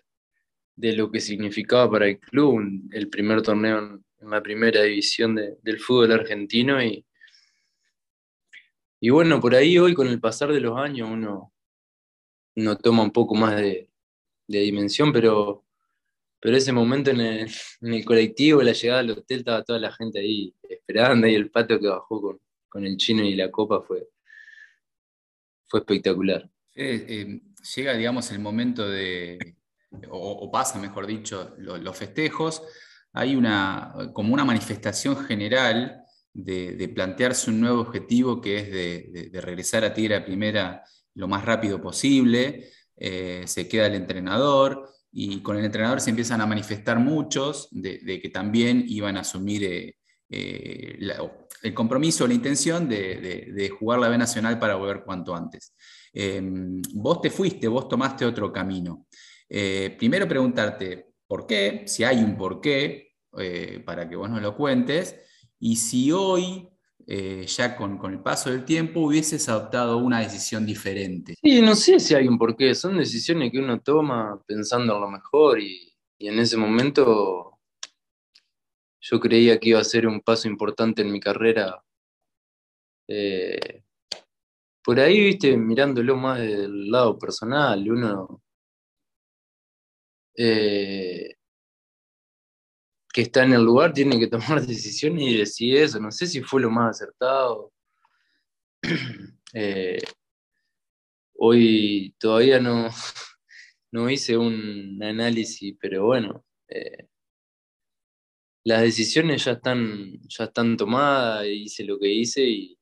de 0.74 0.94
lo 0.94 1.12
que 1.12 1.20
significaba 1.20 1.92
para 1.92 2.08
el 2.08 2.18
club 2.18 2.62
el 2.92 3.10
primer 3.10 3.42
torneo 3.42 3.80
en, 3.80 4.06
la 4.22 4.42
primera 4.42 4.84
división 4.84 5.36
del 5.36 5.80
fútbol 5.82 6.14
argentino 6.14 6.82
y, 6.82 7.06
y 9.02 9.10
bueno, 9.10 9.42
por 9.42 9.54
ahí 9.54 9.78
hoy 9.78 9.94
con 9.94 10.08
el 10.08 10.22
pasar 10.22 10.54
de 10.54 10.62
los 10.62 10.78
años 10.78 11.10
uno, 11.12 11.52
uno 12.56 12.78
toma 12.78 13.04
un 13.04 13.12
poco 13.12 13.36
más 13.36 13.58
de, 13.58 13.90
de 14.48 14.60
dimensión, 14.60 15.12
pero, 15.12 15.66
pero 16.40 16.56
ese 16.56 16.72
momento 16.72 17.12
en 17.12 17.20
el, 17.20 17.52
en 17.82 17.94
el, 17.96 18.06
colectivo, 18.06 18.62
la 18.62 18.72
llegada 18.72 19.02
al 19.02 19.12
hotel, 19.12 19.40
estaba 19.40 19.62
toda 19.62 19.80
la 19.80 19.92
gente 19.92 20.20
ahí 20.22 20.56
esperando 20.64 21.28
y 21.28 21.36
el 21.36 21.52
patio 21.52 21.82
que 21.82 21.88
bajó 21.88 22.22
con, 22.22 22.40
con 22.70 22.86
el 22.86 22.96
chino 22.96 23.26
y 23.26 23.36
la 23.36 23.52
copa 23.52 23.82
fue, 23.82 24.08
fue 25.70 25.82
espectacular. 25.82 26.50
Eh, 26.76 27.42
llega, 27.76 27.94
digamos, 27.94 28.32
el 28.32 28.40
momento 28.40 28.88
de, 28.88 29.56
o, 30.10 30.52
pasa, 30.52 30.80
mejor 30.80 31.08
dicho, 31.08 31.56
los 31.58 31.98
festejos, 31.98 32.62
hay 33.14 33.36
una, 33.36 33.94
como 34.14 34.34
una 34.34 34.46
manifestación 34.46 35.18
general 35.26 36.04
de, 36.34 36.92
plantearse 36.94 37.50
un 37.50 37.60
nuevo 37.60 37.82
objetivo 37.82 38.40
que 38.40 38.58
es 38.58 38.72
de, 39.32 39.42
regresar 39.42 39.84
a 39.84 39.94
Tigre 39.94 40.16
a 40.16 40.26
primera 40.26 40.84
lo 41.16 41.28
más 41.28 41.44
rápido 41.44 41.82
posible, 41.82 42.70
eh, 42.96 43.44
se 43.46 43.68
queda 43.68 43.88
el 43.88 43.96
entrenador 43.96 44.90
y 45.12 45.42
con 45.42 45.58
el 45.58 45.66
entrenador 45.66 46.02
se 46.02 46.12
empiezan 46.12 46.42
a 46.42 46.46
manifestar 46.46 47.00
muchos 47.00 47.68
de, 47.72 48.22
que 48.22 48.30
también 48.30 48.86
iban 48.88 49.18
a 49.18 49.22
asumir 49.22 49.96
eh, 50.30 50.98
eh, 51.00 51.32
el 51.62 51.74
compromiso, 51.74 52.28
la 52.28 52.34
intención 52.34 52.88
de, 52.88 53.72
jugar 53.78 54.00
la 54.00 54.10
B 54.10 54.18
Nacional 54.18 54.60
para 54.60 54.76
volver 54.76 55.04
cuanto 55.04 55.36
antes. 55.36 55.74
Em, 56.14 56.82
vos 56.94 57.22
te 57.22 57.30
fuiste, 57.30 57.68
vos 57.68 57.88
tomaste 57.88 58.26
otro 58.26 58.52
camino. 58.52 59.08
primero 59.98 60.28
preguntarte 60.28 61.14
por 61.28 61.46
qué, 61.46 61.84
si 61.86 62.04
hay 62.04 62.24
un 62.24 62.38
por 62.38 62.62
qué, 62.62 63.16
para 63.86 64.08
que 64.08 64.16
vos 64.16 64.30
nos 64.30 64.42
lo 64.42 64.56
cuentes, 64.56 65.16
y 65.60 65.76
si 65.76 66.12
hoy 66.12 66.70
eh, 67.12 67.48
ya 67.48 67.76
con, 67.76 68.00
el 68.14 68.20
paso 68.20 68.52
del 68.52 68.64
tiempo 68.64 69.00
hubieses 69.00 69.50
adoptado 69.50 69.98
una 69.98 70.20
decisión 70.20 70.64
diferente? 70.64 71.34
Sí, 71.42 71.60
no 71.60 71.74
sé 71.74 72.00
si 72.00 72.14
hay 72.14 72.28
un 72.28 72.38
porqué, 72.38 72.76
son 72.76 73.00
decisiones 73.00 73.52
que 73.52 73.58
uno 73.58 73.82
toma 73.82 74.40
pensando 74.46 74.94
en 74.94 75.02
lo 75.02 75.10
mejor 75.10 75.60
y, 75.60 75.92
en 76.20 76.38
ese 76.38 76.56
momento 76.56 77.49
yo 79.02 79.20
creía 79.20 79.60
que 79.60 79.70
iba 79.70 79.80
a 79.80 79.84
ser 79.84 80.08
un 80.08 80.22
paso 80.22 80.48
importante 80.48 81.02
en 81.02 81.12
mi 81.12 81.20
carrera. 81.20 81.84
Eh, 83.08 83.84
por 84.84 85.00
ahí, 85.00 85.20
viste, 85.20 85.56
mirándolo 85.58 86.16
más 86.16 86.40
del 86.40 86.90
lado 86.90 87.18
personal, 87.18 87.90
uno 87.90 88.42
eh, 90.36 91.36
que 93.14 93.22
está 93.22 93.44
en 93.44 93.54
el 93.54 93.64
lugar 93.64 93.94
tiene 93.94 94.20
que 94.20 94.28
tomar 94.28 94.62
decisiones 94.66 95.24
y 95.24 95.38
decir 95.38 95.78
eso. 95.78 96.00
No 96.00 96.12
sé 96.12 96.28
si 96.28 96.42
fue 96.42 96.62
lo 96.62 96.70
más 96.70 97.02
acertado. 97.02 97.72
Eh, 99.52 99.98
hoy 101.34 102.14
todavía 102.20 102.60
no, 102.60 102.88
no 103.92 104.08
hice 104.08 104.38
un 104.38 105.02
análisis, 105.02 105.76
pero 105.82 106.06
bueno, 106.06 106.46
las 108.64 108.82
decisiones 108.82 109.46
ya 109.46 109.54
están, 109.54 110.20
ya 110.28 110.46
están 110.46 110.78
tomadas, 110.78 111.46
hice 111.48 111.84
lo 111.84 111.98
que 112.00 112.10
hice 112.10 112.44
y, 112.44 112.80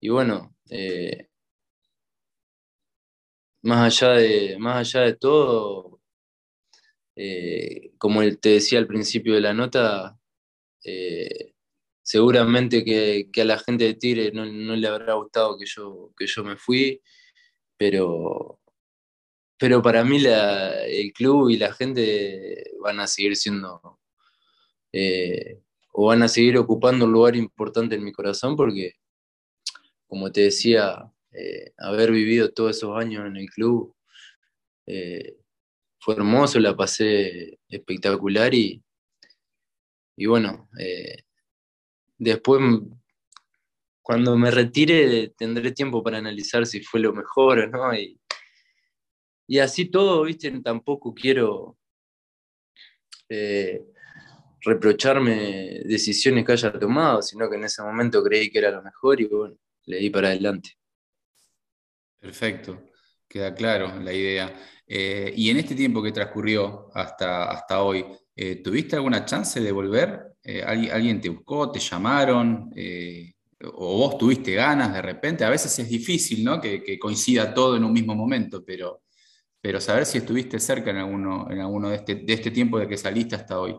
y 0.00 0.08
bueno, 0.08 0.54
eh, 0.70 1.28
más, 3.62 4.00
allá 4.00 4.14
de, 4.14 4.58
más 4.58 4.76
allá 4.94 5.06
de 5.06 5.14
todo, 5.14 6.00
eh, 7.16 7.92
como 7.98 8.20
te 8.38 8.50
decía 8.50 8.78
al 8.78 8.86
principio 8.86 9.34
de 9.34 9.40
la 9.40 9.54
nota, 9.54 10.18
eh, 10.84 11.54
seguramente 12.02 12.84
que, 12.84 13.28
a 13.40 13.44
la 13.44 13.58
gente 13.58 13.84
de 13.84 13.94
Tigre 13.94 14.32
no, 14.32 14.44
le 14.44 14.88
habrá 14.88 15.14
gustado 15.14 15.58
que 15.58 15.66
yo, 15.66 16.12
que 16.16 16.26
yo 16.26 16.44
me 16.44 16.56
fui, 16.56 17.02
pero, 17.76 18.60
pero 19.58 19.82
para 19.82 20.04
mí 20.04 20.18
el 20.24 21.12
club 21.12 21.50
y 21.50 21.58
la 21.58 21.72
gente 21.72 22.72
van 22.80 23.00
a 23.00 23.06
seguir 23.06 23.36
siendo, 23.36 24.00
eh, 24.98 25.60
o 25.92 26.06
van 26.06 26.22
a 26.22 26.28
seguir 26.28 26.56
ocupando 26.56 27.04
un 27.04 27.12
lugar 27.12 27.36
importante 27.36 27.96
en 27.96 28.02
mi 28.02 28.12
corazón 28.12 28.56
porque, 28.56 28.94
como 30.06 30.32
te 30.32 30.40
decía, 30.44 31.12
eh, 31.32 31.74
haber 31.76 32.10
vivido 32.12 32.50
todos 32.50 32.78
esos 32.78 32.96
años 32.96 33.26
en 33.26 33.36
el 33.36 33.50
club 33.50 33.94
eh, 34.86 35.36
fue 35.98 36.14
hermoso, 36.14 36.58
la 36.60 36.74
pasé 36.74 37.58
espectacular 37.68 38.54
y, 38.54 38.82
y 40.16 40.24
bueno, 40.24 40.70
después 42.16 42.62
cuando 44.00 44.34
me 44.38 44.50
retire 44.50 45.28
tendré 45.36 45.72
tiempo 45.72 46.02
para 46.02 46.16
analizar 46.16 46.64
si 46.64 46.80
fue 46.80 47.00
lo 47.00 47.12
mejor 47.12 47.58
o 47.58 47.66
no. 47.66 47.94
Y, 47.94 48.18
y 49.46 49.58
así 49.58 49.90
todo, 49.90 50.22
viste, 50.22 50.50
tampoco 50.62 51.12
quiero 51.12 51.76
reprocharme 54.66 55.80
decisiones 55.84 56.44
que 56.44 56.52
haya 56.52 56.72
tomado, 56.72 57.22
sino 57.22 57.48
que 57.48 57.56
en 57.56 57.64
ese 57.64 57.82
momento 57.82 58.22
creí 58.22 58.50
que 58.50 58.58
era 58.58 58.70
lo 58.70 58.82
mejor 58.82 59.20
y 59.20 59.26
bueno, 59.26 59.56
le 59.84 59.98
di 59.98 60.10
para 60.10 60.28
adelante. 60.28 60.70
Perfecto, 62.18 62.90
queda 63.28 63.54
claro 63.54 64.00
la 64.00 64.12
idea. 64.12 64.52
Eh, 64.86 65.32
y 65.36 65.50
en 65.50 65.58
este 65.58 65.74
tiempo 65.74 66.02
que 66.02 66.12
transcurrió 66.12 66.90
hasta, 66.94 67.50
hasta 67.50 67.82
hoy, 67.82 68.04
eh, 68.34 68.56
¿tuviste 68.56 68.96
alguna 68.96 69.24
chance 69.24 69.60
de 69.60 69.72
volver? 69.72 70.34
Eh, 70.42 70.62
¿Alguien 70.62 71.20
te 71.20 71.28
buscó, 71.28 71.70
te 71.70 71.78
llamaron? 71.78 72.70
¿O 73.74 73.98
vos 73.98 74.18
tuviste 74.18 74.54
ganas 74.54 74.92
de 74.92 75.02
repente? 75.02 75.44
A 75.44 75.50
veces 75.50 75.78
es 75.78 75.88
difícil, 75.88 76.44
¿no? 76.44 76.60
Que, 76.60 76.98
coincida 76.98 77.54
todo 77.54 77.76
en 77.76 77.84
un 77.84 77.92
mismo 77.92 78.14
momento, 78.14 78.64
pero, 78.64 79.02
pero 79.60 79.80
saber 79.80 80.06
si 80.06 80.18
estuviste 80.18 80.58
cerca 80.58 80.90
en 80.90 80.98
alguno, 80.98 81.50
en 81.50 81.60
alguno 81.60 81.88
de, 81.88 81.96
este, 81.96 82.14
de 82.16 82.32
este 82.32 82.50
tiempo 82.50 82.78
de 82.78 82.88
que 82.88 82.96
saliste 82.96 83.36
hasta 83.36 83.60
hoy. 83.60 83.76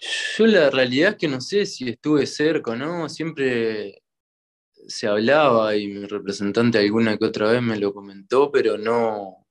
Yo 0.00 0.46
la 0.46 0.70
realidad 0.70 1.10
es 1.10 1.16
que 1.16 1.28
no 1.28 1.40
sé 1.40 1.66
si 1.66 1.88
estuve 1.90 2.26
cerca 2.26 2.76
no, 2.76 3.08
siempre 3.08 4.02
se 4.86 5.06
hablaba 5.06 5.76
y 5.76 5.88
mi 5.88 6.06
representante 6.06 6.78
alguna 6.78 7.16
que 7.18 7.26
otra 7.26 7.52
vez 7.52 7.62
me 7.62 7.78
lo 7.78 7.92
comentó, 7.92 8.50
pero 8.50 8.78
no, 8.78 9.46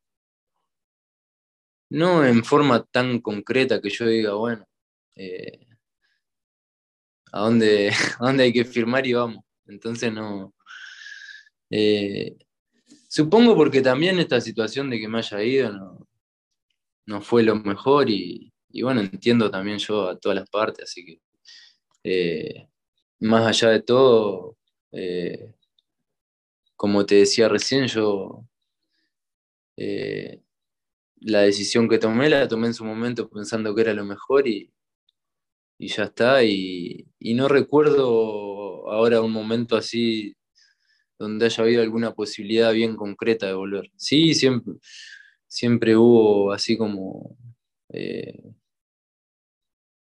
no 1.89 2.25
en 2.25 2.43
forma 2.43 2.83
tan 2.85 3.19
concreta 3.21 3.81
que 3.81 3.89
yo 3.89 4.05
diga, 4.07 4.33
bueno, 4.33 4.65
eh, 5.15 5.67
¿a, 7.31 7.39
dónde, 7.41 7.91
dónde 8.19 8.43
hay 8.45 8.53
que 8.53 8.65
firmar 8.65 9.05
y 9.07 9.13
vamos? 9.13 9.43
Entonces 9.65 10.11
no. 10.13 10.53
Eh, 11.69 12.37
supongo 13.09 13.55
porque 13.55 13.81
también 13.81 14.19
esta 14.19 14.41
situación 14.41 14.89
de 14.89 14.99
que 14.99 15.07
me 15.07 15.19
haya 15.19 15.43
ido 15.43 15.71
no, 15.73 16.07
no 17.05 17.21
fue 17.21 17.43
lo 17.43 17.55
mejor 17.55 18.09
y, 18.09 18.53
y 18.77 18.83
bueno, 18.83 19.01
entiendo 19.01 19.49
también 19.49 19.79
yo 19.79 20.07
a 20.07 20.19
todas 20.19 20.37
las 20.37 20.47
partes, 20.51 20.83
así 20.83 21.03
que 21.03 21.21
eh, 22.03 22.69
más 23.19 23.47
allá 23.47 23.71
de 23.71 23.81
todo, 23.81 24.55
eh, 24.91 25.55
como 26.75 27.03
te 27.03 27.15
decía 27.15 27.49
recién, 27.49 27.87
yo 27.87 28.45
eh, 29.77 30.43
la 31.21 31.41
decisión 31.41 31.89
que 31.89 31.97
tomé 31.97 32.29
la 32.29 32.47
tomé 32.47 32.67
en 32.67 32.75
su 32.75 32.85
momento 32.85 33.27
pensando 33.27 33.73
que 33.73 33.81
era 33.81 33.93
lo 33.95 34.05
mejor 34.05 34.47
y, 34.47 34.71
y 35.79 35.87
ya 35.87 36.03
está. 36.03 36.43
Y, 36.43 37.07
y, 37.17 37.33
no 37.33 37.47
recuerdo 37.47 38.91
ahora 38.91 39.21
un 39.21 39.31
momento 39.31 39.75
así 39.75 40.35
donde 41.17 41.45
haya 41.47 41.63
habido 41.63 41.81
alguna 41.81 42.13
posibilidad 42.13 42.71
bien 42.73 42.95
concreta 42.95 43.47
de 43.47 43.53
volver. 43.53 43.91
Sí, 43.95 44.35
siempre, 44.35 44.75
siempre 45.47 45.97
hubo 45.97 46.51
así 46.51 46.77
como 46.77 47.35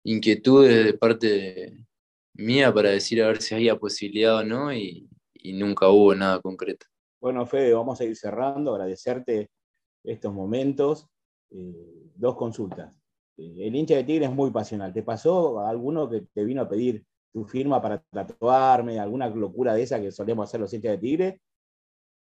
inquietudes 0.03 0.85
de 0.85 0.93
parte 0.93 1.87
mía 2.33 2.73
para 2.73 2.91
decir 2.91 3.21
a 3.21 3.27
ver 3.27 3.41
si 3.41 3.55
había 3.55 3.77
posibilidad 3.77 4.37
o 4.37 4.43
no 4.43 4.73
y, 4.73 5.09
nunca 5.53 5.87
hubo 5.87 6.13
nada 6.13 6.41
concreto. 6.41 6.85
Bueno, 7.21 7.45
Fede, 7.45 7.73
vamos 7.73 8.01
a 8.01 8.03
ir 8.03 8.17
cerrando, 8.17 8.73
agradecerte 8.73 9.49
estos 10.03 10.33
momentos. 10.33 11.07
Eh, 11.51 12.11
dos 12.15 12.35
consultas. 12.35 12.93
Eh, 13.37 13.55
el 13.67 13.75
hincha 13.75 13.95
de 13.95 14.03
Tigre 14.03 14.25
es 14.25 14.31
muy 14.31 14.51
pasional. 14.51 14.91
¿Te 14.91 15.03
pasó 15.03 15.65
alguno 15.65 16.09
que 16.09 16.27
te 16.33 16.43
vino 16.43 16.61
a 16.63 16.67
pedir 16.67 17.05
tu 17.31 17.45
firma 17.45 17.81
para 17.81 18.03
tatuarme, 18.11 18.99
alguna 18.99 19.29
locura 19.29 19.73
de 19.73 19.83
esa 19.83 20.01
que 20.01 20.11
solemos 20.11 20.49
hacer 20.49 20.59
los 20.59 20.73
hinchas 20.73 20.91
de 20.91 20.97
Tigre? 20.97 21.41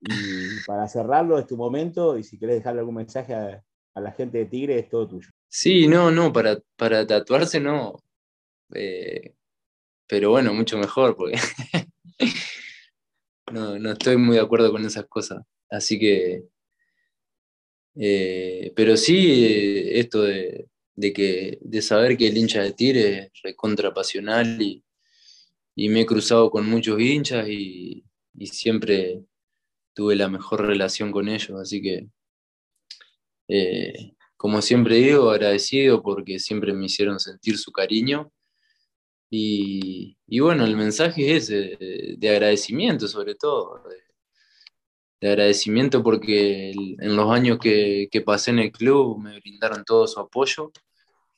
Y 0.01 0.63
para 0.67 0.87
cerrarlo, 0.87 1.39
es 1.39 1.47
tu 1.47 1.57
momento 1.57 2.17
y 2.17 2.23
si 2.23 2.37
querés 2.37 2.57
dejarle 2.57 2.81
algún 2.81 2.95
mensaje 2.95 3.33
a, 3.33 3.63
a 3.95 4.01
la 4.01 4.11
gente 4.11 4.37
de 4.37 4.45
Tigre, 4.45 4.77
es 4.77 4.87
todo 4.87 5.07
tuyo. 5.07 5.29
Sí, 5.57 5.87
no, 5.87 6.11
no, 6.11 6.33
para, 6.33 6.59
para 6.75 7.07
tatuarse 7.07 7.61
no. 7.61 8.03
Eh, 8.73 9.35
pero 10.07 10.31
bueno, 10.31 10.53
mucho 10.53 10.77
mejor, 10.77 11.15
porque 11.15 11.37
no, 13.53 13.79
no 13.79 13.93
estoy 13.93 14.17
muy 14.17 14.35
de 14.35 14.41
acuerdo 14.41 14.69
con 14.73 14.85
esas 14.85 15.05
cosas. 15.07 15.45
Así 15.69 15.97
que, 15.97 16.43
eh, 17.95 18.73
pero 18.75 18.97
sí, 18.97 19.45
eh, 19.45 19.99
esto 19.99 20.23
de, 20.23 20.67
que, 21.13 21.57
de 21.61 21.81
saber 21.81 22.17
que 22.17 22.27
el 22.27 22.37
hincha 22.37 22.61
de 22.61 22.73
Tigre 22.73 23.17
es 23.19 23.41
recontra 23.41 23.93
pasional 23.93 24.61
y, 24.61 24.83
me 25.89 26.01
he 26.01 26.05
cruzado 26.05 26.51
con 26.51 26.69
muchos 26.69 26.99
hinchas 26.99 27.47
y, 27.47 28.03
y, 28.33 28.47
siempre 28.47 29.23
tuve 29.93 30.17
la 30.17 30.27
mejor 30.27 30.65
relación 30.65 31.13
con 31.13 31.29
ellos, 31.29 31.61
así 31.61 31.81
que 31.81 32.09
como 34.45 34.61
siempre 34.61 34.97
digo, 34.97 35.31
agradecido 35.31 36.03
porque 36.03 36.37
siempre 36.37 36.71
me 36.71 36.85
hicieron 36.85 37.19
sentir 37.19 37.57
su 37.57 37.71
cariño. 37.71 38.31
Y, 39.27 40.17
bueno, 40.39 40.65
el 40.65 40.75
mensaje 40.77 41.35
es 41.35 41.47
de, 41.47 42.29
agradecimiento 42.29 43.07
sobre 43.07 43.33
todo, 43.33 43.81
de, 45.19 45.27
agradecimiento 45.27 46.03
porque 46.03 46.69
en 46.69 47.15
los 47.15 47.31
años 47.31 47.57
que, 47.57 48.07
pasé 48.23 48.51
en 48.51 48.59
el 48.59 48.71
club 48.71 49.17
me 49.19 49.39
brindaron 49.39 49.83
todo 49.83 50.05
su 50.05 50.19
apoyo, 50.19 50.71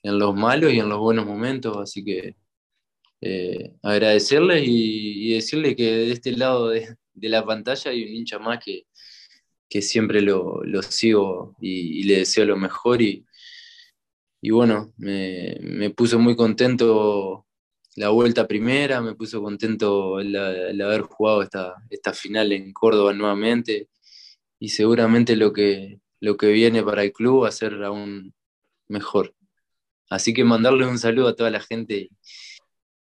en 0.04 0.20
los 0.20 0.36
malos 0.36 0.74
y 0.74 0.80
en 0.80 0.89
los 0.89 1.00
buenos 1.00 1.26
momentos, 1.26 1.78
así 1.78 2.04
que 2.04 2.36
eh, 3.22 3.74
agradecerles 3.84 4.63
y, 4.67 5.34
decirles 5.34 5.78
que 5.78 5.84
de 5.96 6.12
este 6.12 6.34
lado 6.34 6.70
de, 6.70 6.98
de 7.13 7.30
la 7.30 7.46
pantalla 7.46 7.91
hay 7.91 8.04
un 8.04 8.10
hincha 8.15 8.38
más 8.38 8.60
que, 8.62 8.87
que 9.69 9.82
siempre 9.82 10.21
lo, 10.21 10.62
sigo 10.82 11.56
y, 11.60 12.03
le 12.03 12.19
deseo 12.19 12.45
lo 12.45 12.58
mejor. 12.58 13.01
Y, 13.01 13.25
y 14.41 14.51
bueno, 14.51 14.93
me, 14.97 15.89
puso 15.95 16.19
muy 16.19 16.36
contento 16.36 17.45
la 17.95 18.10
vuelta 18.10 18.47
primera, 18.47 19.01
me 19.01 19.15
puso 19.15 19.41
contento 19.41 20.19
el, 20.19 20.36
haber 20.82 21.01
jugado 21.01 21.41
esta, 21.41 21.75
esta 21.89 22.13
final 22.13 22.51
en 22.51 22.71
Córdoba 22.71 23.13
nuevamente 23.13 23.89
y 24.60 24.69
seguramente 24.69 25.36
lo 25.36 25.53
que, 25.53 25.99
lo 26.19 26.38
que 26.38 26.47
viene 26.47 26.84
para 26.84 27.03
el 27.03 27.12
club 27.12 27.43
va 27.43 27.49
a 27.49 27.51
ser 27.51 27.84
aún 27.84 28.34
mejor. 28.88 29.34
Así 30.10 30.34
que 30.34 30.43
mandarle 30.43 30.88
un 30.88 30.99
saludo 30.99 31.27
a 31.27 31.36
toda 31.36 31.49
la 31.49 31.60
gente 31.60 32.10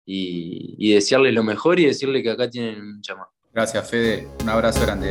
y, 0.04 0.74
y 0.78 0.94
desearles 0.94 1.34
lo 1.34 1.44
mejor 1.44 1.78
y 1.78 1.86
decirle 1.86 2.22
que 2.22 2.30
acá 2.30 2.50
tienen 2.50 2.80
un 2.80 3.02
chamán. 3.02 3.26
Gracias, 3.52 3.88
Fede. 3.88 4.28
Un 4.42 4.48
abrazo 4.48 4.80
grande. 4.82 5.10